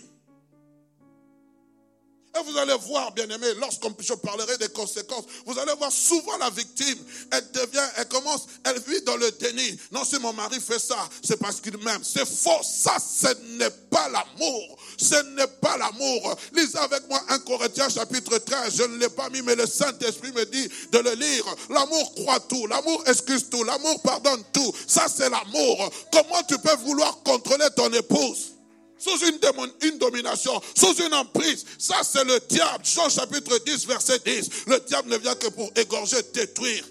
[2.38, 6.38] Et vous allez voir, bien aimé, lorsqu'on je parlerai des conséquences, vous allez voir souvent
[6.38, 6.98] la victime,
[7.32, 9.80] elle devient, elle commence, elle vit dans le déni.
[9.92, 12.04] Non, si mon mari fait ça, c'est parce qu'il m'aime.
[12.04, 12.62] C'est faux.
[12.64, 14.78] Ça, ce n'est pas l'amour.
[14.98, 16.36] Ce n'est pas l'amour.
[16.54, 18.76] Lisez avec moi 1 Corinthiens chapitre 13.
[18.76, 21.46] Je ne l'ai pas mis, mais le Saint-Esprit me dit de le lire.
[21.70, 22.68] L'amour croit tout.
[22.68, 23.64] L'amour excuse tout.
[23.64, 24.72] L'amour pardonne tout.
[24.88, 25.92] Ça, c'est l'amour.
[26.12, 28.59] Comment tu peux vouloir contrôler ton épouse?
[29.00, 31.66] Sous une, domination, sous une emprise.
[31.80, 32.86] Ça, c'est le diable.
[32.86, 34.66] Jean chapitre 10, verset 10.
[34.68, 36.86] Le diable ne vient que pour égorger, détruire.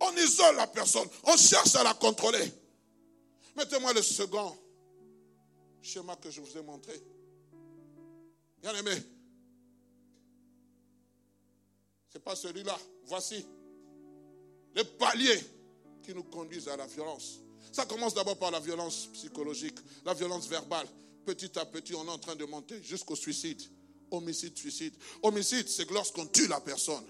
[0.00, 1.08] On isole la personne.
[1.24, 2.52] On cherche à la contrôler.
[3.56, 4.56] Mettez-moi le second
[5.80, 7.00] schéma que je vous ai montré.
[8.60, 8.92] Bien aimé.
[12.08, 12.76] Ce n'est pas celui-là.
[13.04, 13.46] Voici.
[14.74, 15.40] Le palier
[16.08, 17.40] qui nous conduisent à la violence.
[17.70, 20.86] Ça commence d'abord par la violence psychologique, la violence verbale.
[21.26, 23.60] Petit à petit, on est en train de monter jusqu'au suicide.
[24.10, 24.94] Homicide, suicide.
[25.22, 27.04] Homicide, c'est lorsqu'on tue la personne.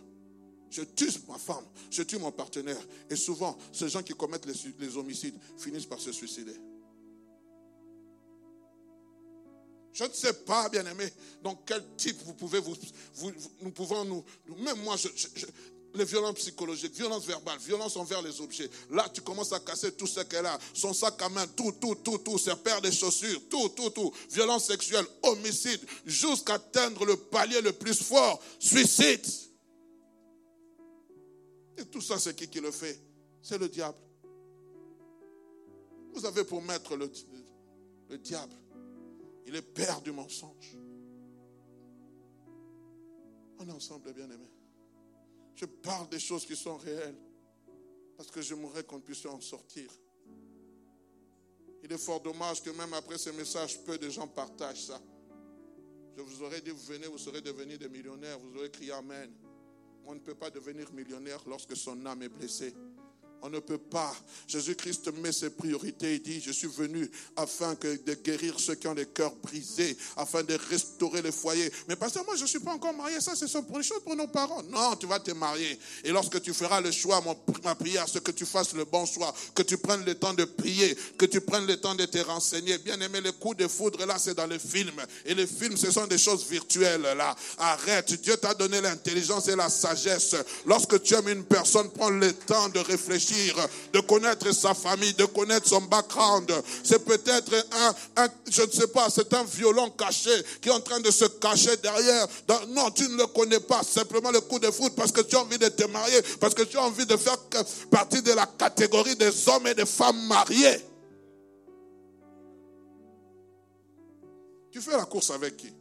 [0.68, 2.80] Je tue ma femme, je tue mon partenaire.
[3.08, 6.56] Et souvent, ces gens qui commettent les, homicides finissent par se suicider.
[9.92, 11.08] Je ne sais pas, bien aimé,
[11.42, 12.74] dans quel type vous pouvez vous,
[13.62, 14.24] nous pouvons nous,
[14.56, 15.08] même moi, je,
[15.98, 18.70] les violences psychologiques, violences verbales, violences envers les objets.
[18.90, 20.58] Là, tu commences à casser tout ce qu'elle a.
[20.72, 24.12] Son sac à main, tout, tout, tout, tout, ses paires de chaussures, tout, tout, tout.
[24.30, 29.26] Violence sexuelle, homicide, jusqu'à atteindre le palier le plus fort, suicide.
[31.76, 33.00] Et tout ça, c'est qui qui le fait?
[33.42, 33.98] C'est le diable.
[36.14, 37.10] Vous avez pour maître le,
[38.08, 38.54] le diable.
[39.46, 40.76] Il est père du mensonge.
[43.58, 44.50] On est ensemble, bien aimés.
[45.58, 47.18] Je parle des choses qui sont réelles.
[48.16, 49.90] Parce que j'aimerais qu'on puisse en sortir.
[51.82, 55.00] Il est fort dommage que même après ce message, peu de gens partagent ça.
[56.16, 59.32] Je vous aurais dit, vous venez, vous serez devenus des millionnaires, vous aurez crié Amen.
[60.04, 62.72] On ne peut pas devenir millionnaire lorsque son âme est blessée.
[63.40, 64.12] On ne peut pas.
[64.48, 66.14] Jésus-Christ met ses priorités.
[66.14, 70.42] Il dit, je suis venu afin de guérir ceux qui ont les cœurs brisés, afin
[70.42, 71.70] de restaurer les foyers.
[71.88, 73.20] Mais parce que moi, je ne suis pas encore marié.
[73.20, 74.62] Ça, c'est pour les choses pour nos parents.
[74.64, 75.78] Non, tu vas te marier.
[76.02, 79.06] Et lorsque tu feras le choix, mon, ma prière, c'est que tu fasses le bon
[79.06, 82.18] choix, que tu prennes le temps de prier, que tu prennes le temps de te
[82.18, 82.78] renseigner.
[82.78, 85.00] Bien aimé, les coups de foudre, là, c'est dans les films.
[85.24, 87.36] Et les films, ce sont des choses virtuelles, là.
[87.58, 88.20] Arrête.
[88.20, 90.34] Dieu t'a donné l'intelligence et la sagesse.
[90.66, 93.27] Lorsque tu aimes une personne, prends le temps de réfléchir
[93.92, 96.52] de connaître sa famille, de connaître son background.
[96.82, 97.52] C'est peut-être
[98.16, 101.24] un, je ne sais pas, c'est un violon caché qui est en train de se
[101.24, 102.26] cacher derrière.
[102.68, 103.82] Non, tu ne le connais pas.
[103.82, 106.62] Simplement le coup de foot parce que tu as envie de te marier, parce que
[106.62, 107.38] tu as envie de faire
[107.90, 110.84] partie de la catégorie des hommes et des femmes mariés.
[114.70, 115.77] Tu fais la course avec qui?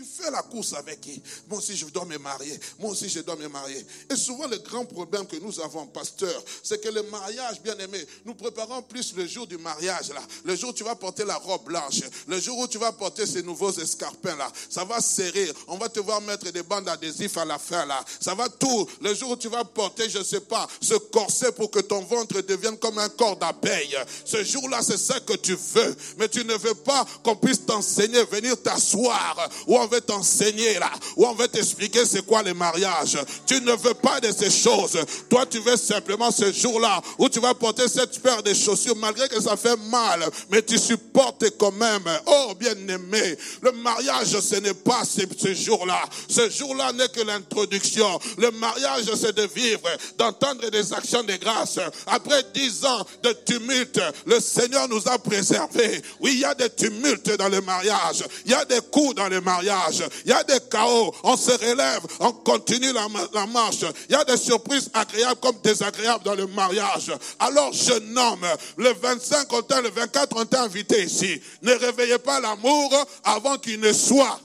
[0.00, 2.58] Tu fais la course avec qui Moi aussi, je dois me marier.
[2.78, 3.84] Moi aussi, je dois me marier.
[4.10, 8.04] Et souvent, le grand problème que nous avons, pasteur, c'est que le mariage, bien aimé,
[8.24, 10.22] nous préparons plus le jour du mariage, là.
[10.44, 12.00] Le jour où tu vas porter la robe blanche.
[12.26, 14.50] Le jour où tu vas porter ces nouveaux escarpins, là.
[14.70, 15.52] Ça va serrer.
[15.68, 18.02] On va te voir mettre des bandes adhésives à la fin, là.
[18.20, 18.88] Ça va tout.
[19.02, 22.00] Le jour où tu vas porter, je ne sais pas, ce corset pour que ton
[22.02, 23.98] ventre devienne comme un corps d'abeille.
[24.24, 25.96] Ce jour-là, c'est ça que tu veux.
[26.18, 31.26] Mais tu ne veux pas qu'on puisse t'enseigner, venir t'asseoir ou veut t'enseigner là, où
[31.26, 33.18] on veut t'expliquer c'est quoi le mariage.
[33.46, 34.98] Tu ne veux pas de ces choses.
[35.28, 39.28] Toi, tu veux simplement ce jour-là où tu vas porter cette paire de chaussures malgré
[39.28, 42.04] que ça fait mal, mais tu supportes quand même.
[42.26, 46.02] Oh, bien aimé, le mariage, ce n'est pas ce, ce jour-là.
[46.28, 48.18] Ce jour-là n'est que l'introduction.
[48.38, 51.78] Le mariage, c'est de vivre, d'entendre des actions de grâce.
[52.06, 56.02] Après dix ans de tumulte, le Seigneur nous a préservés.
[56.20, 58.24] Oui, il y a des tumultes dans le mariage.
[58.44, 59.79] Il y a des coups dans le mariage.
[60.24, 61.14] Il y a des chaos.
[61.22, 63.84] On se relève, on continue la, marche.
[64.08, 67.12] Il y a des surprises agréables comme désagréables dans le mariage.
[67.38, 71.40] Alors, jeune homme, le 25, on le 24, on t'a invité ici.
[71.62, 72.92] Ne réveillez pas l'amour
[73.24, 74.40] avant qu'il ne soit.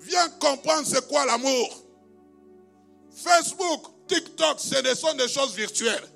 [0.00, 1.82] Viens comprendre c'est quoi l'amour.
[3.16, 6.13] Facebook, TikTok, ce sont des choses virtuelles.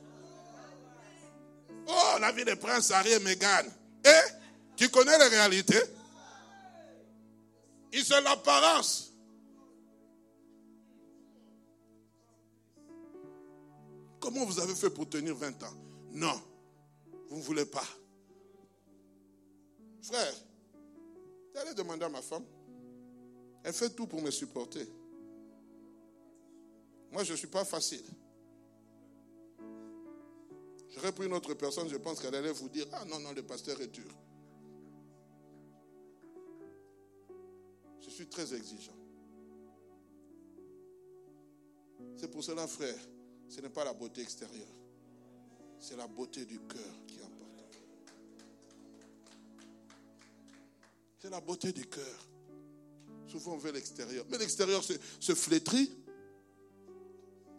[2.21, 3.65] La vie des princes Harry et Meghan.
[4.05, 4.33] Et
[4.77, 5.81] tu connais les réalités?
[7.93, 9.13] Ils sont l'apparence.
[14.21, 15.75] Comment vous avez fait pour tenir 20 ans?
[16.11, 16.43] Non,
[17.31, 17.87] vous ne voulez pas.
[20.03, 20.35] Frère,
[21.55, 22.45] allez demander à ma femme.
[23.63, 24.89] Elle fait tout pour me supporter.
[27.13, 28.05] Moi, je ne suis pas facile.
[30.95, 33.43] J'aurais pris une autre personne, je pense qu'elle allait vous dire, ah non, non, le
[33.43, 34.11] pasteur est dur.
[38.01, 38.97] Je suis très exigeant.
[42.17, 42.99] C'est pour cela, frère,
[43.49, 44.67] ce n'est pas la beauté extérieure.
[45.79, 47.79] C'est la beauté du cœur qui est importante.
[51.19, 52.27] C'est la beauté du cœur.
[53.27, 54.25] Souvent, on veut l'extérieur.
[54.31, 55.93] Mais l'extérieur se, se flétrit.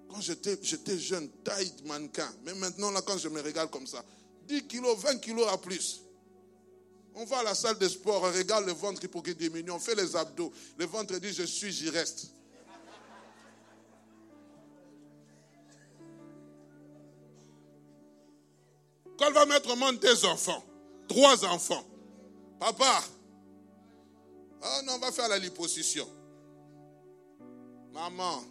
[0.10, 0.58] Quand j'étais,
[0.98, 2.30] jeune, taille de mannequin.
[2.44, 4.04] Mais maintenant, là, quand je me régale comme ça,
[4.48, 6.02] 10 kilos, 20 kilos à plus.
[7.14, 9.80] On va à la salle de sport, on regarde le ventre pour qu'il diminue, on
[9.80, 10.52] fait les abdos.
[10.78, 12.32] Le ventre dit je suis, j'y reste.
[19.18, 20.64] Quand va mettre au monde des enfants,
[21.10, 21.84] trois enfants,
[22.58, 23.04] papa,
[24.64, 26.08] oh non, on va faire la liposuction.
[27.92, 28.44] Maman,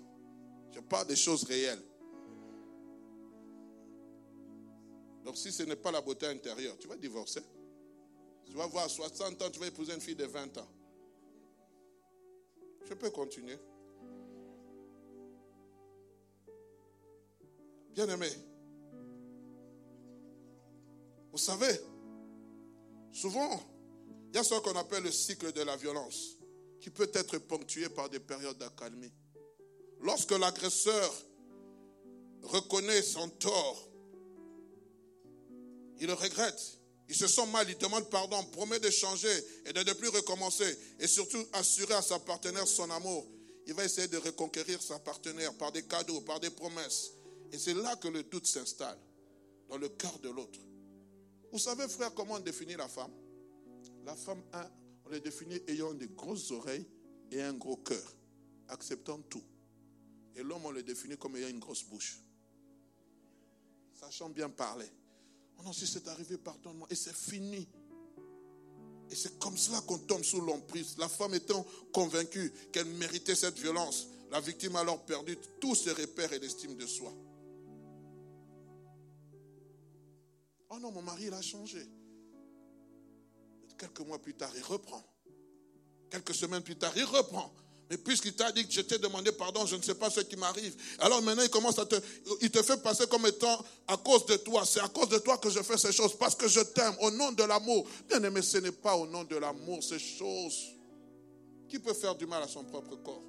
[0.73, 1.83] je parle des choses réelles.
[5.25, 7.43] Donc si ce n'est pas la beauté intérieure, tu vas divorcer.
[8.45, 10.69] Tu vas voir 60 ans, tu vas épouser une fille de 20 ans.
[12.89, 13.59] Je peux continuer.
[17.91, 18.29] Bien aimé.
[21.31, 21.79] Vous savez,
[23.13, 23.61] souvent,
[24.31, 26.39] il y a ce qu'on appelle le cycle de la violence,
[26.81, 29.13] qui peut être ponctué par des périodes d'accalmie.
[30.01, 31.27] Lorsque l'agresseur
[32.43, 33.89] reconnaît son tort,
[36.01, 36.79] il le regrette.
[37.09, 39.33] Il se sent mal, il demande pardon, promet de changer
[39.65, 40.79] et de ne plus recommencer.
[41.01, 43.27] Et surtout assurer à sa partenaire son amour.
[43.67, 47.13] Il va essayer de reconquérir sa partenaire par des cadeaux, par des promesses.
[47.51, 48.99] Et c'est là que le doute s'installe,
[49.69, 50.61] dans le cœur de l'autre.
[51.51, 53.13] Vous savez, frère, comment on définit la femme?
[54.05, 54.43] La femme,
[55.07, 56.87] on la définit ayant des grosses oreilles
[57.31, 58.17] et un gros cœur,
[58.69, 59.43] acceptant tout.
[60.39, 62.21] Et l'homme, on le définit comme ayant une grosse bouche.
[63.93, 64.89] Sachant bien parler.
[65.59, 66.87] Oh non, si c'est arrivé, pardonne-moi.
[66.91, 67.67] Et c'est fini.
[69.11, 70.97] Et c'est comme cela qu'on tombe sous l'emprise.
[70.97, 75.91] La femme étant convaincue qu'elle méritait cette violence, la victime a alors perdu tous ses
[75.91, 77.13] repères et l'estime de soi.
[80.71, 81.85] Oh non, mon mari, il a changé.
[83.77, 85.03] Quelques mois plus tard, il reprend.
[86.11, 87.53] Quelques semaines plus tard, il reprend.
[87.91, 90.37] Mais puisqu'il t'a dit que je t'ai demandé pardon, je ne sais pas ce qui
[90.37, 90.77] m'arrive.
[90.99, 91.97] Alors maintenant, il commence à te,
[92.43, 94.65] il te fait passer comme étant à cause de toi.
[94.67, 97.11] C'est à cause de toi que je fais ces choses, parce que je t'aime, au
[97.11, 97.87] nom de l'amour.
[98.09, 100.75] Bien aimé, ce n'est pas au nom de l'amour, ces choses.
[101.69, 103.23] Qui peut faire du mal à son propre corps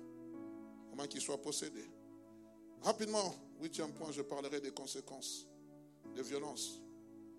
[0.91, 1.89] Au moins qu'il soit possédé?
[2.81, 5.45] Rapidement, huitième point, je parlerai des conséquences
[6.15, 6.81] des violences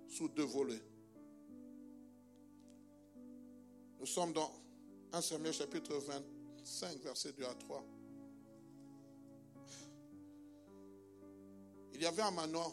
[0.09, 0.83] sous deux volets.
[3.99, 4.51] Nous sommes dans
[5.13, 5.95] 1 Samuel chapitre
[6.61, 7.85] 25, verset 2 à 3.
[11.95, 12.73] Il y avait à Manon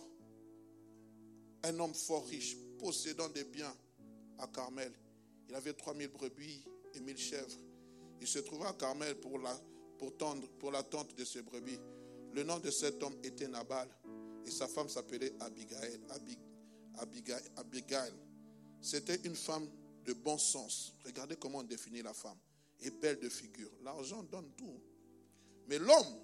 [1.63, 3.73] un homme fort riche, possédant des biens
[4.39, 4.91] à Carmel.
[5.49, 6.63] Il avait 3000 brebis
[6.93, 7.57] et 1000 chèvres.
[8.21, 9.53] Il se trouvait à Carmel pour la,
[9.97, 10.13] pour,
[10.59, 11.79] pour la tente de ses brebis.
[12.33, 13.87] Le nom de cet homme était Nabal
[14.45, 15.33] et sa femme s'appelait.
[15.39, 15.99] Abigail,
[17.55, 18.13] Abigail.
[18.81, 19.67] C'était une femme
[20.05, 20.93] de bon sens.
[21.05, 22.37] Regardez comment on définit la femme.
[22.81, 23.71] Et belle de figure.
[23.83, 24.79] L'argent donne tout.
[25.67, 26.19] Mais l'homme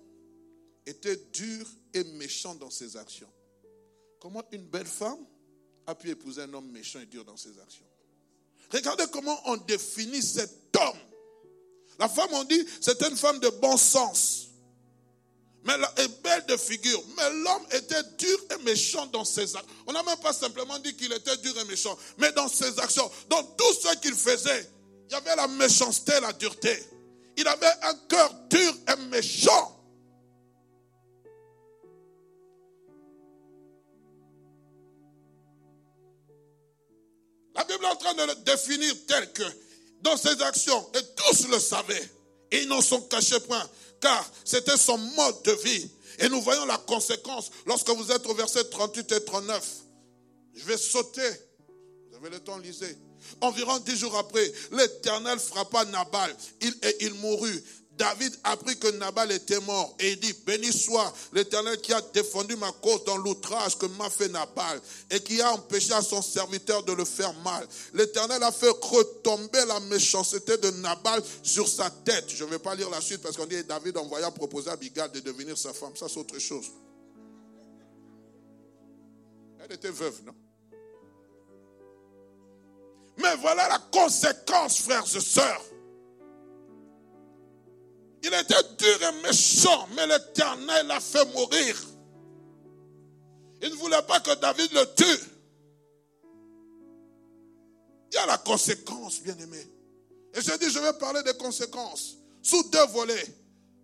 [0.85, 3.31] était dur et méchant dans ses actions.
[4.19, 5.25] Comment une belle femme
[5.87, 7.85] a pu épouser un homme méchant et dur dans ses actions?
[8.71, 10.97] Regardez comment on définit cet homme.
[11.99, 14.47] La femme, on dit, c'est une femme de bon sens.
[15.65, 17.01] Mais est belle de figure.
[17.15, 19.69] Mais l'homme était dur et méchant dans ses actes.
[19.87, 23.09] On n'a même pas simplement dit qu'il était dur et méchant, mais dans ses actions,
[23.29, 24.69] dans tout ce qu'il faisait,
[25.14, 26.76] il avait la méchanceté, la dureté.
[27.38, 29.80] Il avait un cœur dur et méchant.
[37.55, 39.43] La Bible est en train de le définir tel que
[40.01, 42.09] dans ses actions, et tous le savaient,
[42.51, 43.70] et ils n'en sont cachés point,
[44.01, 45.91] car c'était son mode de vie.
[46.20, 49.64] Et nous voyons la conséquence lorsque vous êtes au verset 38 et 39.
[50.55, 51.30] Je vais sauter.
[52.09, 52.97] Vous avez le temps, lisez.
[53.41, 57.63] Environ dix jours après, l'Éternel frappa Nabal et il mourut.
[57.95, 62.55] David apprit que Nabal était mort et il dit, béni soit l'Éternel qui a défendu
[62.55, 66.82] ma cause dans l'outrage que m'a fait Nabal et qui a empêché à son serviteur
[66.84, 67.67] de le faire mal.
[67.93, 72.26] L'Éternel a fait retomber la méchanceté de Nabal sur sa tête.
[72.30, 75.11] Je ne vais pas lire la suite parce qu'on dit David envoya proposer à Abigail
[75.11, 75.95] de devenir sa femme.
[75.95, 76.65] Ça, c'est autre chose.
[79.63, 80.34] Elle était veuve, non?
[83.18, 85.61] Mais voilà la conséquence, frères et sœurs.
[88.24, 91.78] Il était dur et méchant, mais l'Éternel l'a fait mourir.
[93.61, 95.24] Il ne voulait pas que David le tue.
[98.11, 99.68] Il y a la conséquence, bien aimé.
[100.34, 103.26] Et je dis, je vais parler des conséquences sous deux volets.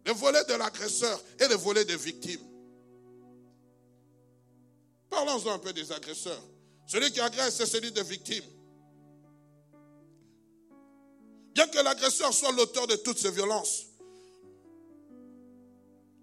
[0.05, 2.41] Le volet de l'agresseur et le volet des victimes.
[5.09, 6.41] Parlons-en un peu des agresseurs.
[6.87, 8.45] Celui qui agresse, c'est celui des victimes.
[11.59, 13.87] Bien que l'agresseur soit l'auteur de toutes ces violences,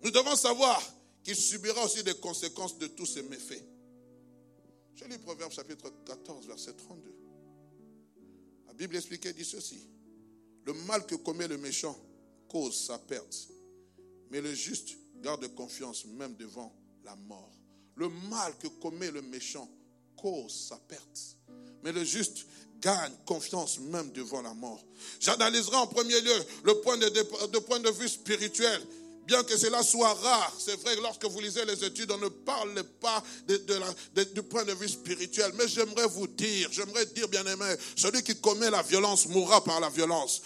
[0.03, 0.83] nous devons savoir
[1.23, 3.63] qu'il subira aussi des conséquences de tous ces méfaits.
[4.95, 7.15] Je lis Proverbe chapitre 14, verset 32.
[8.67, 9.87] La Bible expliquée dit ceci.
[10.65, 11.95] Le mal que commet le méchant
[12.49, 13.49] cause sa perte,
[14.31, 16.75] mais le juste garde confiance même devant
[17.05, 17.53] la mort.
[17.97, 19.69] Le mal que commet le méchant
[20.17, 21.37] cause sa perte,
[21.83, 22.47] mais le juste
[22.81, 24.85] gagne confiance même devant la mort.
[25.21, 28.81] J'analyserai en premier lieu le point de, de point de vue spirituel
[29.27, 32.83] bien que cela soit rare, c'est vrai, lorsque vous lisez les études, on ne parle
[33.01, 35.53] pas du point de vue spirituel.
[35.59, 39.81] Mais j'aimerais vous dire, j'aimerais dire, bien aimé, celui qui commet la violence mourra par
[39.81, 40.43] la violence.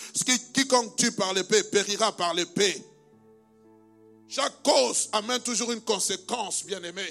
[0.54, 2.82] Quiconque tue par l'épée périra par l'épée.
[4.28, 7.06] Chaque cause amène toujours une conséquence, bien aimé.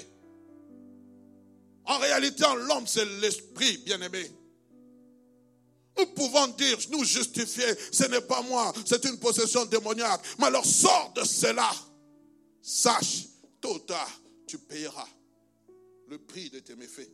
[1.84, 4.30] En réalité, l'homme, c'est l'esprit, bien aimé.
[5.98, 10.22] Nous pouvons dire, nous justifier, ce n'est pas moi, c'est une possession démoniaque.
[10.38, 11.70] Mais alors sors de cela.
[12.62, 13.26] Sache,
[13.60, 15.08] tôt ou tard, tu payeras
[16.08, 17.10] le prix de tes méfaits.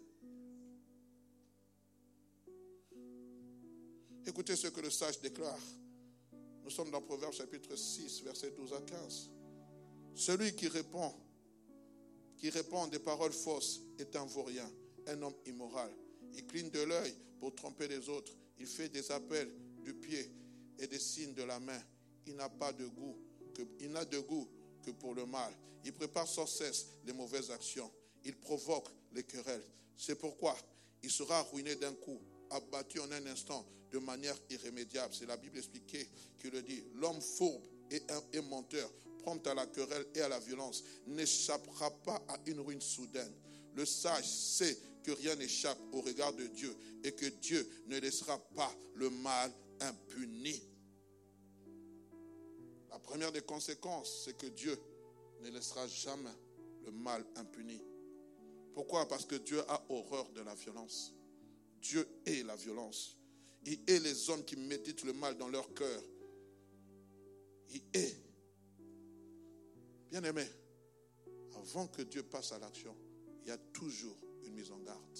[4.26, 5.58] Écoutez ce que le sage déclare.
[6.64, 9.30] Nous sommes dans Proverbe chapitre 6, verset 12 à 15.
[10.16, 11.14] Celui qui répond,
[12.36, 14.68] qui répond des paroles fausses est un vaurien,
[15.06, 15.92] un homme immoral.
[16.34, 18.32] Il cligne de l'œil pour tromper les autres.
[18.58, 19.50] Il fait des appels
[19.82, 20.30] du pied
[20.78, 21.80] et des signes de la main.
[22.26, 23.16] Il n'a pas de goût,
[23.54, 24.48] que, il n'a de goût
[24.82, 25.52] que pour le mal.
[25.84, 27.90] Il prépare sans cesse les mauvaises actions.
[28.24, 29.62] Il provoque les querelles.
[29.96, 30.56] C'est pourquoi
[31.02, 35.14] il sera ruiné d'un coup, abattu en un instant, de manière irrémédiable.
[35.14, 36.84] C'est la Bible expliquée qui le dit.
[36.94, 38.02] L'homme fourbe et,
[38.32, 38.90] et menteur,
[39.22, 43.32] prompt à la querelle et à la violence, n'échappera pas à une ruine soudaine.
[43.76, 46.74] Le sage sait que rien n'échappe au regard de Dieu
[47.04, 50.62] et que Dieu ne laissera pas le mal impuni.
[52.90, 54.76] La première des conséquences, c'est que Dieu
[55.42, 56.30] ne laissera jamais
[56.86, 57.82] le mal impuni.
[58.72, 59.06] Pourquoi?
[59.06, 61.12] Parce que Dieu a horreur de la violence.
[61.80, 63.18] Dieu est la violence.
[63.66, 66.02] Il est les hommes qui méditent le mal dans leur cœur.
[67.70, 68.16] Il est.
[70.10, 70.46] Bien aimé,
[71.56, 72.96] avant que Dieu passe à l'action,
[73.46, 75.18] il y a toujours une mise en garde.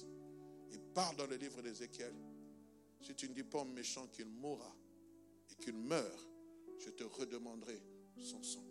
[0.72, 2.12] Il parle dans le livre d'Ézéchiel.
[3.00, 4.74] Si tu ne dis pas au méchant qu'il mourra
[5.48, 6.28] et qu'il meurt,
[6.80, 7.80] je te redemanderai
[8.18, 8.64] son sang.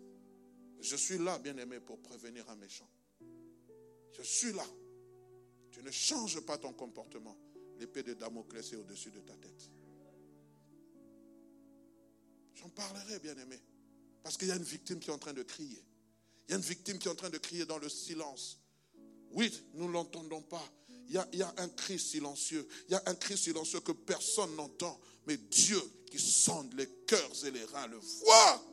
[0.80, 2.88] Je suis là, bien-aimé, pour prévenir un méchant.
[4.12, 4.66] Je suis là.
[5.70, 7.36] Tu ne changes pas ton comportement.
[7.78, 9.70] L'épée de Damoclès est au-dessus de ta tête.
[12.56, 13.58] J'en parlerai, bien-aimé.
[14.22, 15.82] Parce qu'il y a une victime qui est en train de crier.
[16.46, 18.60] Il y a une victime qui est en train de crier dans le silence.
[19.32, 20.64] Oui, nous ne l'entendons pas.
[21.08, 22.66] Il y, a, un cri silencieux.
[22.88, 24.98] Il y a un cri silencieux que personne n'entend.
[25.26, 28.64] Mais Dieu qui sonde les cœurs et les reins le voit.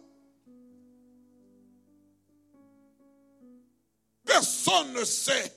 [4.24, 5.54] Personne ne sait.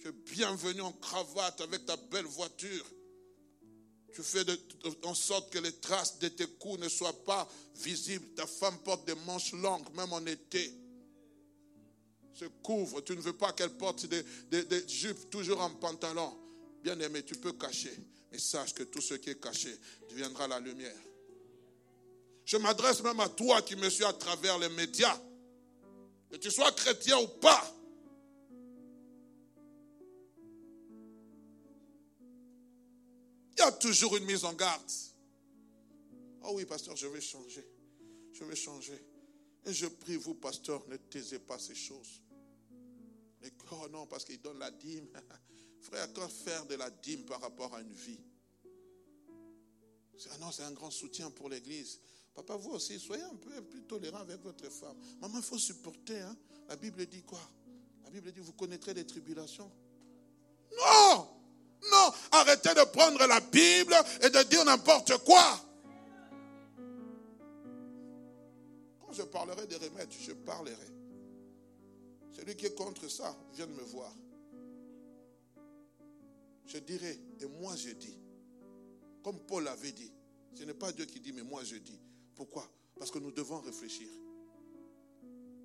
[0.00, 2.84] Tu es bienvenu en cravate avec ta belle voiture.
[4.12, 4.44] Tu fais
[5.04, 8.26] en sorte que les traces de tes coups ne soient pas visibles.
[8.34, 10.81] Ta femme porte des manches longues, même en été.
[12.34, 13.00] Se couvre.
[13.02, 16.36] Tu ne veux pas qu'elle porte des, jupes toujours en pantalon.
[16.82, 17.96] Bien aimé, tu peux cacher.
[18.30, 19.76] Mais sache que tout ce qui est caché
[20.08, 20.96] deviendra la lumière.
[22.44, 25.20] Je m'adresse même à toi qui me suis à travers les médias.
[26.30, 27.76] Que tu sois chrétien ou pas.
[33.56, 34.90] Il y a toujours une mise en garde.
[36.44, 37.64] Oh oui, pasteur, je vais changer.
[38.32, 39.11] Je vais changer.
[39.64, 42.20] Et je prie vous, pasteur, ne taisez pas ces choses.
[43.70, 45.08] oh non, parce qu'il donne la dîme.
[45.80, 48.20] Frère, quoi faire de la dîme par rapport à une vie?
[50.30, 52.00] Ah non, c'est un grand soutien pour l'Église.
[52.34, 54.96] Papa, vous aussi, soyez un peu plus tolérant avec votre femme.
[55.20, 56.20] Maman, il faut supporter.
[56.20, 56.36] Hein?
[56.68, 57.40] La Bible dit quoi?
[58.04, 59.70] La Bible dit, vous connaîtrez les tribulations.
[60.76, 61.28] Non
[61.90, 65.60] Non Arrêtez de prendre la Bible et de dire n'importe quoi.
[69.12, 70.88] Je parlerai des remèdes, je parlerai.
[72.32, 74.12] Celui qui est contre ça, vient de me voir.
[76.66, 78.16] Je dirai, et moi je dis,
[79.22, 80.10] comme Paul avait dit,
[80.54, 81.98] ce n'est pas Dieu qui dit, mais moi je dis.
[82.34, 82.66] Pourquoi?
[82.98, 84.08] Parce que nous devons réfléchir.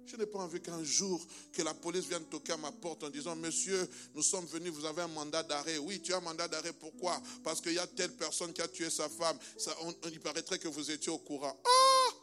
[0.06, 1.22] Je n'ai pas envie qu'un jour
[1.52, 4.86] que la police vienne toquer à ma porte en disant, monsieur, nous sommes venus, vous
[4.86, 5.78] avez un mandat d'arrêt.
[5.78, 6.72] Oui, tu as un mandat d'arrêt.
[6.72, 7.22] Pourquoi?
[7.43, 9.38] Parce qu'il y a telle personne qui a tué sa femme.
[9.58, 11.58] Ça, on, il paraîtrait que vous étiez au courant.
[11.66, 12.14] Ah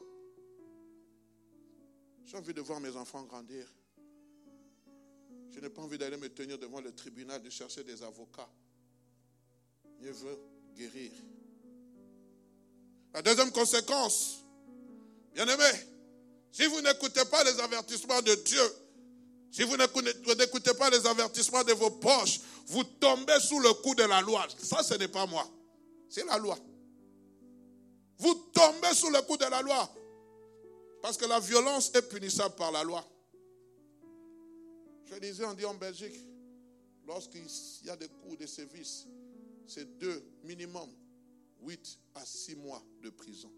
[2.35, 3.65] J'ai envie de voir mes enfants grandir.
[5.53, 8.49] Je n'ai pas envie d'aller me tenir devant le tribunal, de chercher des avocats.
[10.01, 10.37] Je veux
[10.75, 11.13] guérir.
[13.13, 14.41] La deuxième conséquence,
[15.33, 15.71] bien aimé,
[16.51, 18.75] si vous n'écoutez pas les avertissements de Dieu,
[19.53, 24.03] si vous n'écoutez pas les avertissements de vos proches, vous tombez sous le coup de
[24.03, 24.45] la loi.
[24.59, 25.49] Ça, ce n'est pas moi.
[26.09, 26.59] C'est la loi.
[28.19, 29.89] Vous tombez sous le coup de la loi.
[31.05, 33.07] Parce que la violence est punissable par la loi.
[35.05, 36.19] Je disais, on dit en Belgique,
[37.07, 37.45] lorsqu'il
[37.85, 39.07] y a des coups de service,
[39.67, 40.91] c'est deux minimum
[41.61, 43.53] 8 à 6 mois de prison.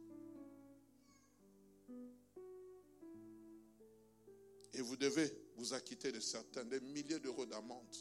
[4.73, 7.95] Et vous devez vous acquitter de certains, des milliers d'euros d'amende.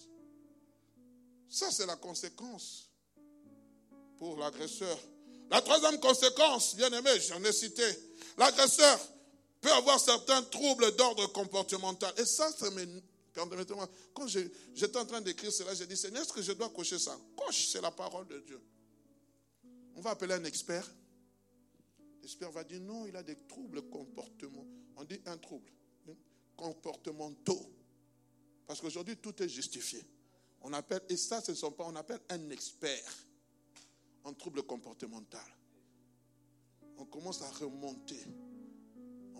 [1.49, 2.89] Ça, c'est la conséquence
[4.17, 4.97] pour l'agresseur.
[5.51, 7.85] La troisième conséquence, bien aimé, j'en ai cité,
[8.39, 9.11] l'agresseur
[9.71, 12.13] avoir certains troubles d'ordre comportemental.
[12.17, 13.01] Et ça, ça me...
[13.33, 17.19] Quand j'étais en train d'écrire cela, j'ai dit, Seigneur, est-ce que je dois cocher ça?
[17.35, 18.61] Coche, c'est la parole de Dieu.
[19.95, 20.89] On va appeler un expert.
[22.21, 24.67] L'expert va dire non, il a des troubles comportementaux.
[24.95, 25.69] On dit un trouble
[26.55, 27.71] comportementaux.
[28.65, 30.01] Parce qu'aujourd'hui, tout est justifié.
[30.61, 33.13] On appelle, et ça, ce ne sont pas, on appelle un expert
[34.23, 35.45] en trouble comportemental.
[36.97, 38.25] On commence à remonter.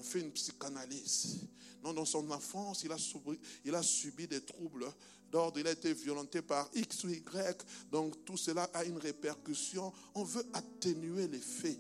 [0.06, 1.48] Fait une psychanalyse.
[1.84, 4.86] Non, dans son enfance, il a subi, il a subi des troubles
[5.32, 7.66] d'ordre, il a été violenté par X ou Y.
[7.92, 9.92] Donc tout cela a une répercussion.
[10.14, 11.80] On veut atténuer les faits.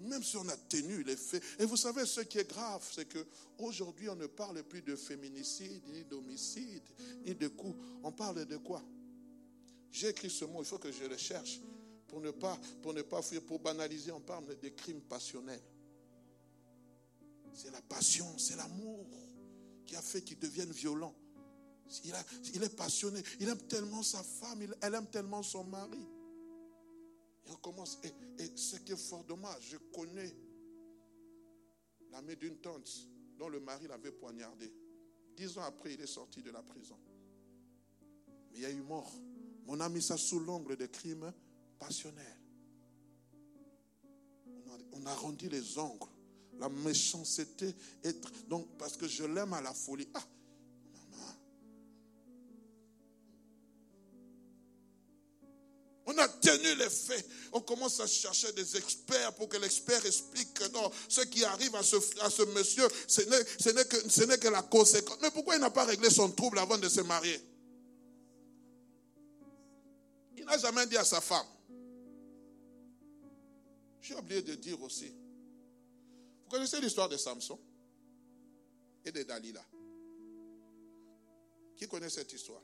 [0.00, 1.42] Même si on atténue les faits.
[1.58, 5.82] Et vous savez, ce qui est grave, c'est qu'aujourd'hui, on ne parle plus de féminicide,
[5.92, 6.82] ni d'homicide,
[7.24, 7.76] ni de coups.
[8.02, 8.82] On parle de quoi?
[9.90, 11.60] J'ai écrit ce mot, il faut que je le cherche.
[12.14, 15.60] Pour ne pas, pour ne pas fuir, pour banaliser, on parle des crimes passionnels.
[17.52, 19.04] C'est la passion, c'est l'amour
[19.84, 21.12] qui a fait qu'il devienne violent.
[22.04, 26.06] Il, est passionné, il aime tellement sa femme, elle aime tellement son mari.
[27.46, 28.12] Et on commence, et,
[28.54, 30.36] ce qui est fort dommage, je connais
[32.12, 34.72] l'ami d'une tante dont le mari l'avait poignardé.
[35.36, 36.96] Dix ans après, il est sorti de la prison.
[38.52, 39.12] Mais il y a eu mort.
[39.66, 41.32] On a mis ça sous l'angle des crimes
[41.78, 42.40] passionnels.
[44.92, 46.08] On a, on rendu les ongles
[46.58, 47.74] la méchanceté.
[48.02, 50.08] Être, donc, parce que je l'aime à la folie.
[50.14, 50.22] Ah.
[56.06, 57.26] On a tenu les faits.
[57.52, 61.74] On commence à chercher des experts pour que l'expert explique que non, ce qui arrive
[61.76, 63.22] à ce, monsieur, ce
[63.70, 65.16] n'est que, que la conséquence.
[65.22, 67.40] Mais pourquoi il n'a pas réglé son trouble avant de se marier?
[70.36, 71.46] Il n'a jamais dit à sa femme.
[74.04, 77.58] J'ai oublié de dire aussi vous connaissez l'histoire de Samson
[79.02, 79.64] et de Dalila?
[81.74, 82.62] Qui connaît cette histoire?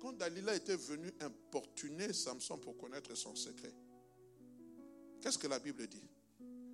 [0.00, 3.74] Quand Dalila était venue importuner Samson pour connaître son secret,
[5.20, 6.08] qu'est-ce que la Bible dit?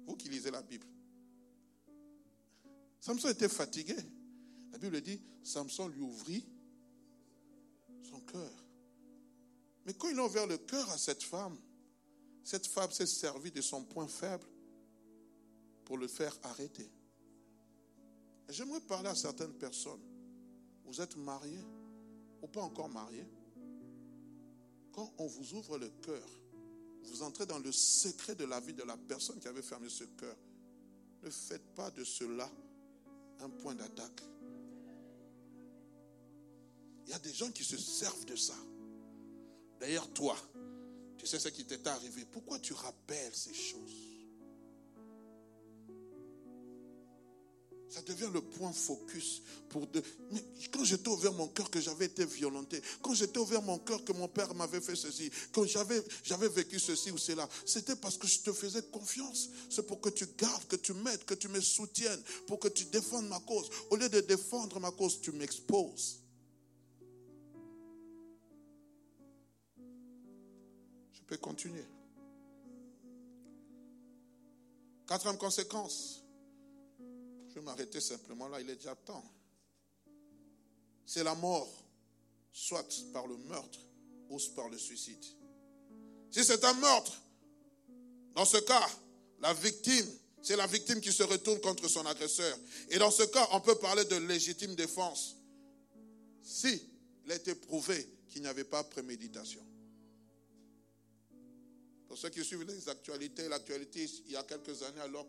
[0.06, 0.86] Vous qui lisez la Bible.
[3.00, 3.96] Samson était fatigué.
[4.70, 6.46] La Bible dit, Samson lui ouvrit
[8.02, 8.52] son cœur.
[9.86, 11.58] Mais quand il a ouvert le cœur à cette femme,
[12.46, 14.46] cette femme s'est servie de son point faible
[15.84, 16.88] pour le faire arrêter.
[18.48, 20.00] J'aimerais parler à certaines personnes.
[20.84, 21.64] Vous êtes mariés
[22.40, 23.26] ou pas encore mariés?
[24.92, 26.22] Quand on vous ouvre le cœur,
[27.02, 30.04] vous entrez dans le secret de la vie de la personne qui avait fermé ce
[30.04, 30.36] cœur.
[31.24, 32.48] Ne faites pas de cela
[33.40, 34.22] un point d'attaque.
[37.06, 38.54] Il y a des gens qui se servent de ça.
[39.80, 40.36] D'ailleurs, toi,
[41.26, 42.24] tu sais ce qui t'est arrivé.
[42.30, 44.12] Pourquoi tu rappelles ces choses?
[47.88, 50.02] Ça devient le point focus pour de...
[50.70, 54.12] Quand j'étais ouvert mon cœur que j'avais été violenté, quand j'étais ouvert mon cœur que
[54.12, 58.28] mon père m'avait fait ceci, quand j'avais, j'avais vécu ceci ou cela, c'était parce que
[58.28, 59.48] je te faisais confiance.
[59.68, 62.84] C'est pour que tu gardes, que tu m'aides, que tu me soutiennes, pour que tu
[62.84, 63.68] défendes ma cause.
[63.90, 66.20] Au lieu de défendre ma cause, tu m'exposes.
[71.26, 71.84] Peux continuer.
[75.06, 76.26] Quatrième conséquence
[77.56, 79.24] je vais m'arrêter simplement là, il est déjà temps.
[81.06, 81.72] C'est la mort,
[82.52, 83.78] soit par le meurtre
[84.28, 85.24] ou par le suicide.
[86.30, 87.18] Si c'est un meurtre,
[88.34, 88.86] dans ce cas,
[89.40, 90.06] la victime,
[90.42, 92.58] c'est la victime qui se retourne contre son agresseur.
[92.90, 95.36] Et dans ce cas, on peut parler de légitime défense.
[96.42, 96.82] Si
[97.30, 99.65] a été prouvé qu'il n'y avait pas préméditation.
[102.08, 105.26] Pour ceux qui suivent les actualités, l'actualité, il y a quelques années, alors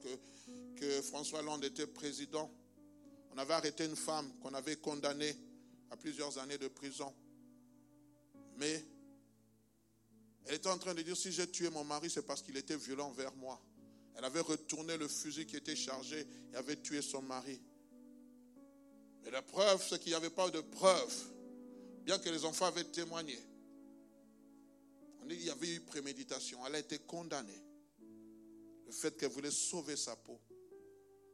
[0.75, 2.51] que, François Hollande était président,
[3.34, 5.36] on avait arrêté une femme qu'on avait condamnée
[5.89, 7.13] à plusieurs années de prison.
[8.57, 8.84] Mais
[10.45, 12.78] elle était en train de dire, si j'ai tué mon mari, c'est parce qu'il était
[12.78, 13.59] violent vers moi.
[14.15, 17.59] Elle avait retourné le fusil qui était chargé et avait tué son mari.
[19.23, 21.15] Mais la preuve, c'est qu'il n'y avait pas de preuve,
[22.03, 23.38] bien que les enfants avaient témoigné
[25.36, 26.65] il y avait eu préméditation.
[26.65, 27.61] Elle a été condamnée.
[28.86, 30.39] Le fait qu'elle voulait sauver sa peau.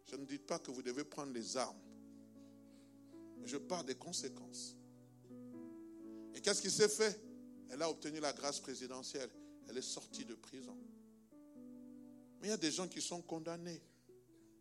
[0.09, 1.79] Je ne dis pas que vous devez prendre les armes.
[3.39, 4.75] Mais je parle des conséquences.
[6.33, 7.19] Et qu'est-ce qui s'est fait?
[7.69, 9.29] Elle a obtenu la grâce présidentielle.
[9.67, 10.77] Elle est sortie de prison.
[12.41, 13.81] Mais il y a des gens qui sont condamnés.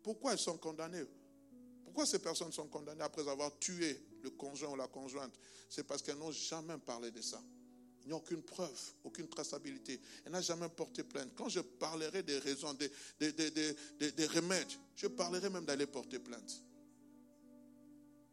[0.01, 1.03] Pourquoi ils sont condamnés?
[1.83, 5.37] Pourquoi ces personnes sont condamnées après avoir tué le conjoint ou la conjointe?
[5.69, 7.41] C'est parce qu'elles n'ont jamais parlé de ça.
[8.03, 9.99] Il n'y a aucune preuve, aucune traçabilité.
[10.25, 11.29] Elle n'a jamais porté plainte.
[11.35, 12.91] Quand je parlerai des raisons, des,
[13.31, 16.61] des, remèdes, je parlerai même d'aller porter plainte.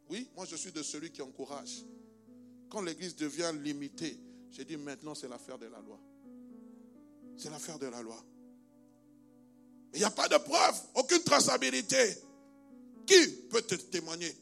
[0.08, 1.84] Oui, moi je suis de celui qui encourage.
[2.68, 4.18] Quand l'Église devient limitée,
[4.50, 6.00] j'ai dit maintenant c'est l'affaire de la loi.
[7.36, 8.20] C'est l'affaire de la loi.
[9.92, 12.16] Mais il n'y a pas de preuve, aucune traçabilité.
[13.06, 14.34] Qui peut te témoigner?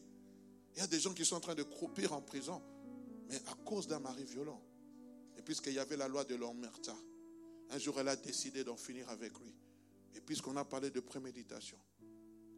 [0.75, 2.63] Il y a des gens qui sont en train de croupir en prison,
[3.29, 4.63] mais à cause d'un mari violent
[5.49, 6.95] puisqu'il y avait la loi de l'Omerta,
[7.71, 9.51] un jour elle a décidé d'en finir avec lui.
[10.15, 11.79] Et puisqu'on a parlé de préméditation,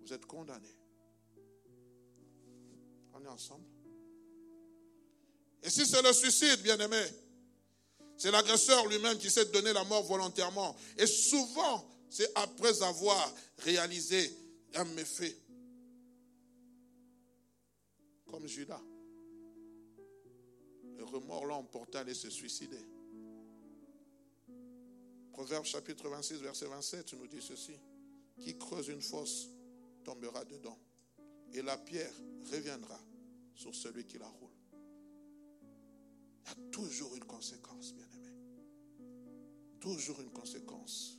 [0.03, 0.75] vous êtes condamné.
[3.15, 3.65] On est ensemble.
[5.63, 7.01] Et si c'est le suicide, bien aimé,
[8.17, 10.75] c'est l'agresseur lui-même qui s'est donné la mort volontairement.
[10.99, 14.37] Et souvent, c'est après avoir réalisé
[14.75, 15.37] un méfait.
[18.27, 18.83] Comme Judas
[21.01, 22.85] le remords l'a emporté à aller se suicider.
[25.33, 27.73] Proverbe chapitre 26, verset 27 nous dit ceci.
[28.39, 29.49] Qui creuse une fosse
[30.05, 30.79] tombera dedans,
[31.53, 32.13] et la pierre
[32.51, 32.99] reviendra
[33.55, 34.49] sur celui qui la roule.
[36.45, 38.35] Il y a toujours une conséquence, bien-aimé.
[39.79, 41.19] Toujours une conséquence.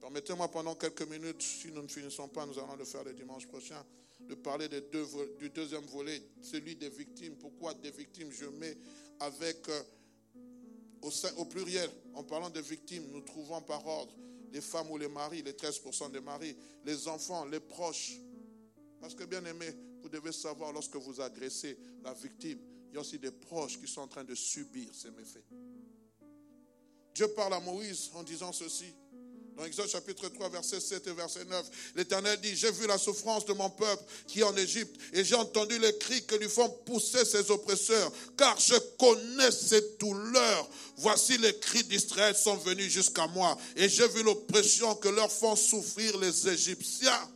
[0.00, 3.46] Permettez-moi pendant quelques minutes, si nous ne finissons pas, nous allons le faire le dimanche
[3.46, 3.84] prochain,
[4.20, 7.36] de parler du deuxième volet, celui des victimes.
[7.36, 8.76] Pourquoi des victimes Je mets
[9.20, 9.82] avec, euh,
[11.02, 14.12] au, au, pluriel, en parlant de victimes, nous trouvons par ordre
[14.52, 18.18] les femmes ou les maris, les 13% des maris, les enfants, les proches.
[19.00, 19.66] Parce que bien aimé,
[20.00, 22.58] vous devez savoir, lorsque vous agressez la victime,
[22.88, 25.44] il y a aussi des proches qui sont en train de subir ces méfaits.
[27.14, 28.94] Dieu parle à Moïse en disant ceci.
[29.58, 33.44] Dans Exode chapitre 3, verset 7 et verset 9, l'Éternel dit, j'ai vu la souffrance
[33.44, 36.68] de mon peuple qui est en Égypte et j'ai entendu les cris que lui font
[36.86, 40.68] pousser ses oppresseurs, car je connais ses douleurs.
[40.98, 45.56] Voici les cris d'Israël sont venus jusqu'à moi et j'ai vu l'oppression que leur font
[45.56, 47.28] souffrir les Égyptiens.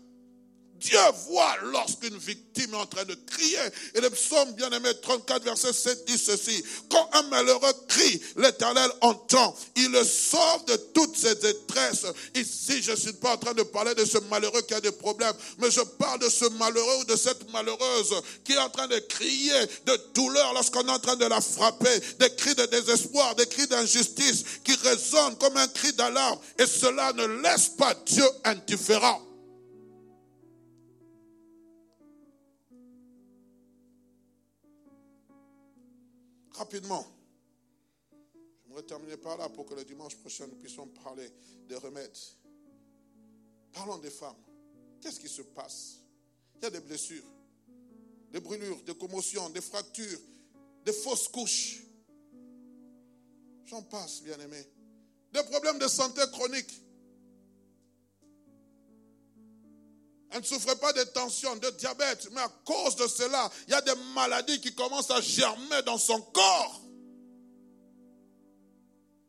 [0.83, 3.59] Dieu voit lorsqu'une victime est en train de crier.
[3.95, 6.62] Et le psaume bien-aimé 34, verset 7 dit ceci.
[6.91, 9.55] Quand un malheureux crie, l'éternel entend.
[9.76, 12.07] Il le sauve de toutes ses détresses.
[12.35, 14.93] Ici, je ne suis pas en train de parler de ce malheureux qui a des
[14.93, 18.14] problèmes, mais je parle de ce malheureux ou de cette malheureuse
[18.45, 22.01] qui est en train de crier de douleur lorsqu'on est en train de la frapper,
[22.18, 26.39] des cris de désespoir, des cris d'injustice qui résonnent comme un cri d'alarme.
[26.59, 29.32] Et cela ne laisse pas Dieu indifférent.
[36.62, 37.04] Rapidement,
[38.64, 41.28] j'aimerais terminer par là pour que le dimanche prochain nous puissions parler
[41.66, 42.16] des remèdes.
[43.72, 44.36] Parlons des femmes.
[45.00, 45.96] Qu'est-ce qui se passe?
[46.54, 47.24] Il y a des blessures,
[48.30, 50.20] des brûlures, des commotions, des fractures,
[50.84, 51.82] des fausses couches.
[53.64, 54.64] J'en passe, bien-aimé.
[55.32, 56.80] Des problèmes de santé chronique.
[60.33, 63.74] Elle ne souffrait pas de tension, de diabète, mais à cause de cela, il y
[63.74, 66.83] a des maladies qui commencent à germer dans son corps.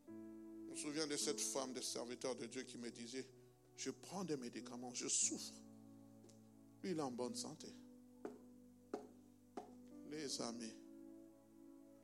[0.08, 3.28] Je me souviens de cette femme, de serviteur de Dieu qui me disait,
[3.76, 5.54] je prends des médicaments, je souffre.
[6.82, 7.68] Lui, il est en bonne santé.
[10.10, 10.74] Les amis,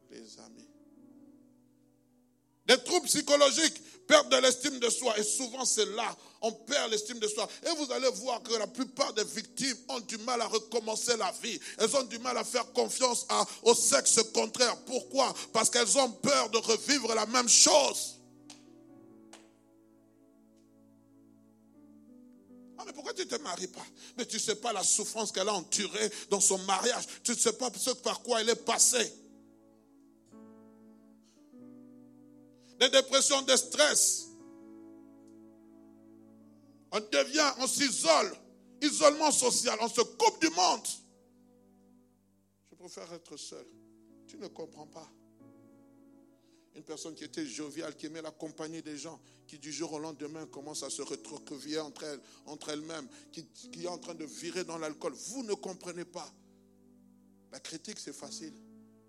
[0.10, 0.68] les amis.
[2.70, 5.18] Des troubles psychologiques, perte de l'estime de soi.
[5.18, 7.50] Et souvent, c'est là, on perd l'estime de soi.
[7.66, 11.32] Et vous allez voir que la plupart des victimes ont du mal à recommencer la
[11.42, 11.60] vie.
[11.80, 13.26] Elles ont du mal à faire confiance
[13.64, 14.78] au sexe contraire.
[14.86, 15.34] Pourquoi?
[15.52, 18.18] Parce qu'elles ont peur de revivre la même chose.
[22.78, 23.86] Ah, mais pourquoi tu ne te maries pas?
[24.16, 27.06] Mais tu ne sais pas la souffrance qu'elle a endurée dans son mariage.
[27.24, 29.12] Tu ne sais pas ce par quoi elle est passée.
[32.80, 34.30] Des dépressions, des stress.
[36.92, 38.34] On devient, on s'isole,
[38.82, 40.88] isolement social, on se coupe du monde.
[42.72, 43.66] Je préfère être seul.
[44.28, 45.08] Tu ne comprends pas.
[46.76, 50.00] Une personne qui était joviale, qui aimait la compagnie des gens, qui du jour au
[50.00, 54.24] lendemain commence à se retrouver entre elles, entre elles-mêmes, qui, qui est en train de
[54.24, 55.14] virer dans l'alcool.
[55.14, 56.32] Vous ne comprenez pas.
[57.52, 58.54] La critique, c'est facile.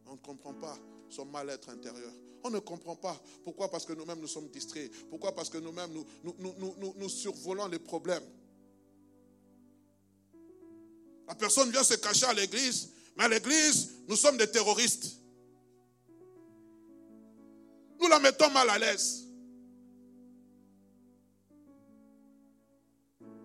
[0.06, 0.76] On ne comprend pas
[1.08, 2.12] son mal-être intérieur.
[2.43, 3.20] On ne comprend pas.
[3.45, 4.91] Pourquoi Parce que nous-mêmes nous sommes distraits.
[5.11, 6.34] Pourquoi Parce que nous-mêmes nous,
[6.97, 8.22] nous, survolons les problèmes.
[11.28, 15.16] La personne vient se cacher à l'église, mais à l'église, nous sommes des terroristes.
[18.01, 19.29] Nous la mettons mal à l'aise.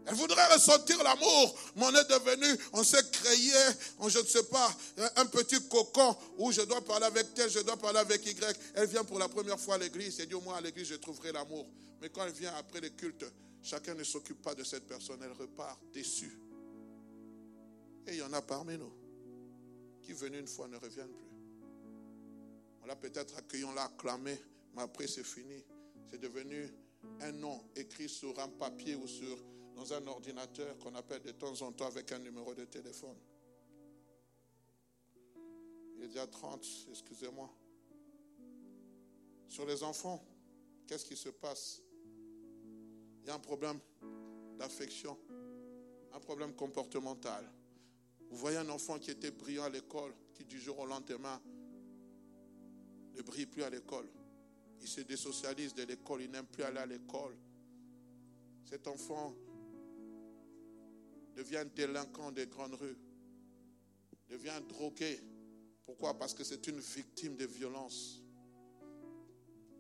[0.07, 3.53] Elle voudrait ressentir l'amour, mais on est devenu, on s'est créé,
[3.99, 4.69] on, je ne sais pas,
[5.15, 8.57] un petit cocon où je dois parler avec tel, je dois parler avec Y.
[8.75, 10.95] Elle vient pour la première fois à l'église, elle dit au moins à l'église je
[10.95, 11.65] trouverai l'amour.
[12.01, 13.25] Mais quand elle vient après les cultes,
[13.63, 16.39] chacun ne s'occupe pas de cette personne, elle repart déçue.
[18.05, 18.93] Et il y en a parmi nous
[20.03, 21.25] qui venus une fois ne reviennent plus.
[22.83, 24.39] On l'a peut-être accueilli, on l'a acclamé,
[24.75, 25.63] mais après c'est fini.
[26.11, 26.71] C'est devenu
[27.21, 29.35] un nom écrit sur un papier ou sur
[29.75, 33.17] dans un ordinateur qu'on appelle de temps en temps avec un numéro de téléphone.
[35.95, 37.53] Il est déjà 30, excusez-moi.
[39.47, 40.23] Sur les enfants,
[40.87, 41.81] qu'est-ce qui se passe?
[43.21, 43.79] Il y a un problème
[44.57, 45.17] d'affection,
[46.13, 47.49] un problème comportemental.
[48.29, 51.41] Vous voyez un enfant qui était brillant à l'école, qui du jour au lendemain
[53.13, 54.07] ne brille plus à l'école.
[54.81, 57.35] Il se désocialise de l'école, il n'aime plus aller à l'école.
[58.65, 59.33] Cet enfant
[61.35, 62.97] devient délinquant des grandes rues,
[64.29, 65.19] devient drogué.
[65.85, 66.17] Pourquoi?
[66.17, 68.21] Parce que c'est une victime de violence.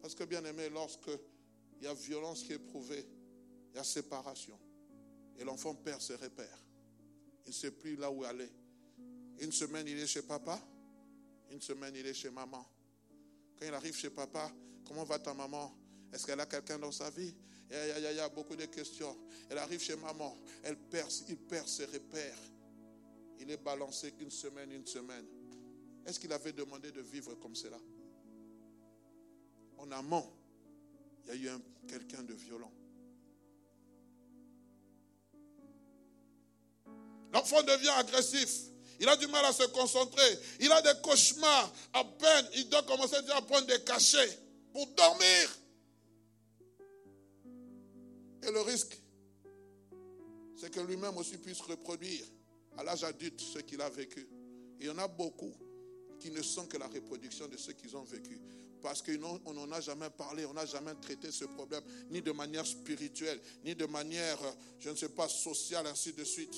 [0.01, 1.09] Parce que bien aimé, lorsque
[1.79, 3.05] il y a violence qui est prouvée,
[3.71, 4.59] il y a séparation.
[5.37, 6.59] Et l'enfant perd ses repères.
[7.45, 8.49] Il ne sait plus là où aller.
[9.39, 10.59] Une semaine, il est chez papa.
[11.51, 12.65] Une semaine, il est chez maman.
[13.57, 14.51] Quand il arrive chez papa,
[14.87, 15.75] comment va ta maman?
[16.13, 17.33] Est-ce qu'elle a quelqu'un dans sa vie?
[17.71, 19.17] Il y, a, beaucoup de questions.
[19.49, 20.77] Elle arrive chez maman, elle
[21.27, 22.37] il perd ses repères.
[23.39, 25.25] Il est balancé qu'une semaine, une semaine.
[26.05, 27.77] Est-ce qu'il avait demandé de vivre comme cela?
[29.77, 30.31] En amont,
[31.27, 32.71] il y a eu quelqu'un de violent.
[37.33, 38.49] L'enfant devient agressif.
[38.99, 40.39] Il a du mal à se concentrer.
[40.61, 41.73] Il a des cauchemars.
[41.93, 44.39] À peine, il doit commencer à prendre des cachets
[44.71, 45.59] pour dormir.
[48.47, 48.97] Et le risque,
[50.55, 52.25] c'est que lui-même aussi puisse reproduire
[52.77, 54.27] à l'âge adulte ce qu'il a vécu.
[54.79, 55.53] Il y en a beaucoup
[56.19, 58.39] qui ne sont que la reproduction de ce qu'ils ont vécu.
[58.81, 61.81] Parce qu'on n'en a jamais parlé, on n'a jamais traité ce problème,
[62.11, 64.37] ni de manière spirituelle, ni de manière,
[64.79, 66.55] je ne sais pas, sociale, ainsi de suite.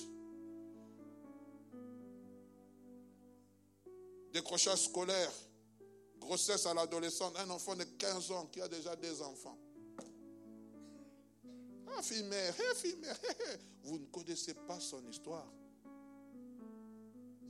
[4.34, 5.32] Décrochage scolaire,
[6.20, 9.58] grossesse à l'adolescente, un enfant de 15 ans qui a déjà des enfants.
[13.84, 15.52] Vous ne connaissez pas son histoire.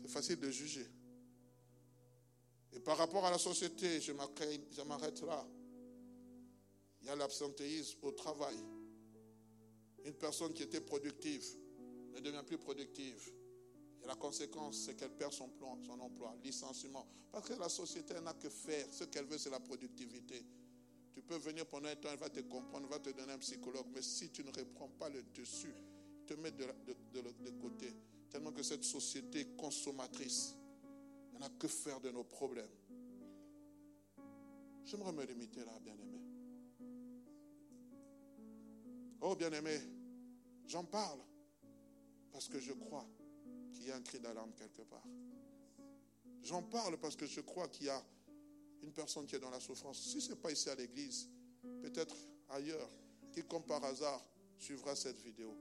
[0.02, 0.88] C'est facile de juger.
[2.74, 4.12] Et par rapport à la société, je
[4.84, 5.46] m'arrête là.
[7.02, 8.58] Il y a l'absentéisme au travail.
[10.06, 11.46] Une personne qui était productive
[12.14, 13.34] ne devient plus productive.
[14.04, 15.50] Et la conséquence, c'est qu'elle perd son
[16.00, 17.08] emploi, licenciement.
[17.32, 18.88] Parce que la société n'a que faire.
[18.92, 20.46] Ce qu'elle veut, c'est la productivité.
[21.18, 23.88] Tu peux venir pendant un temps, elle va te comprendre, va te donner un psychologue.
[23.92, 25.74] Mais si tu ne reprends pas le dessus,
[26.28, 26.68] te mets de,
[27.12, 27.92] de, côté.
[28.30, 30.56] Tellement que cette société consommatrice,
[31.34, 32.70] elle n'a que faire de nos problèmes.
[34.86, 36.22] J'aimerais me limiter là, bien-aimé.
[39.22, 39.80] Oh, bien-aimé,
[40.68, 41.22] j'en parle
[42.32, 43.08] parce que je crois
[43.74, 45.08] qu'il y a un cri d'alarme quelque part.
[46.44, 48.06] J'en parle parce que je crois qu'il y a
[48.84, 50.02] une personne qui est dans la souffrance.
[50.02, 51.30] Si ce n'est pas ici à l'église,
[51.82, 52.16] peut-être
[52.50, 52.90] ailleurs,
[53.32, 54.24] qui comme par hasard
[54.58, 55.56] suivra cette vidéo.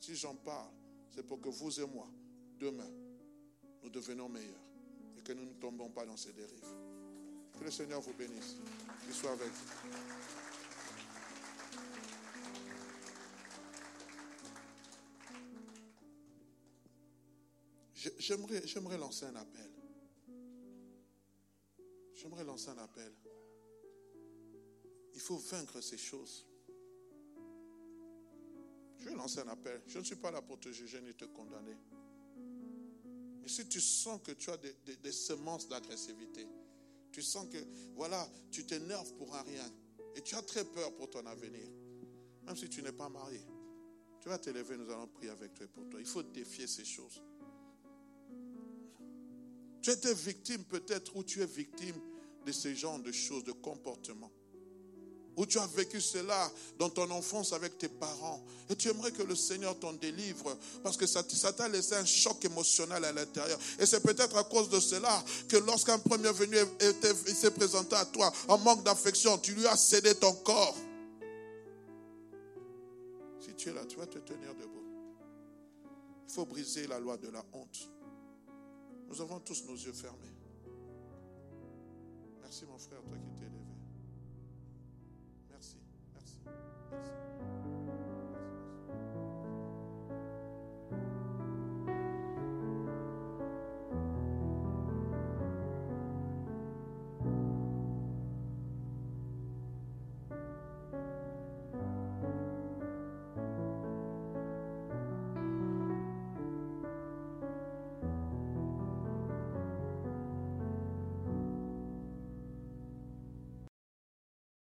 [0.00, 0.70] Si j'en parle,
[1.10, 2.08] c'est pour que vous et moi,
[2.58, 2.90] demain,
[3.82, 4.66] nous devenions meilleurs
[5.18, 6.74] et que nous ne tombons pas dans ces dérives.
[7.58, 8.56] Que le Seigneur vous bénisse.
[9.04, 9.66] Qu'il soit avec vous.
[18.18, 19.75] J'aimerais, j'aimerais lancer un appel.
[22.68, 23.12] Un appel.
[25.14, 26.44] Il faut vaincre ces choses.
[28.98, 29.82] Je vais lancer un appel.
[29.86, 31.76] Je ne suis pas là pour te juger ni te condamner.
[33.40, 36.48] Mais si tu sens que tu as des, semences d'agressivité,
[37.12, 37.58] tu sens que,
[37.94, 39.72] voilà, tu t'énerves pour un rien,
[40.16, 41.68] et tu as très peur pour ton avenir,
[42.44, 43.40] même si tu n'es pas marié,
[44.20, 46.00] tu vas t'élever, nous allons prier avec toi et pour toi.
[46.00, 47.22] Il faut défier ces choses.
[49.82, 51.94] Tu étais victime peut-être ou tu es victime
[52.46, 54.30] de ces genres de choses, de comportements.
[55.36, 58.42] Ou tu as vécu cela dans ton enfance avec tes parents.
[58.70, 62.42] Et tu aimerais que le Seigneur t'en délivre parce que ça t'a laissé un choc
[62.44, 63.58] émotionnel à l'intérieur.
[63.78, 66.56] Et c'est peut-être à cause de cela que lorsqu'un premier venu
[67.34, 70.76] s'est présenté à toi en manque d'affection, tu lui as cédé ton corps.
[73.40, 74.84] Si tu es là, tu vas te tenir debout.
[76.28, 77.90] Il faut briser la loi de la honte.
[79.08, 80.35] Nous avons tous nos yeux fermés.
[82.46, 83.65] Merci mon frère, toi qui t'es élevé.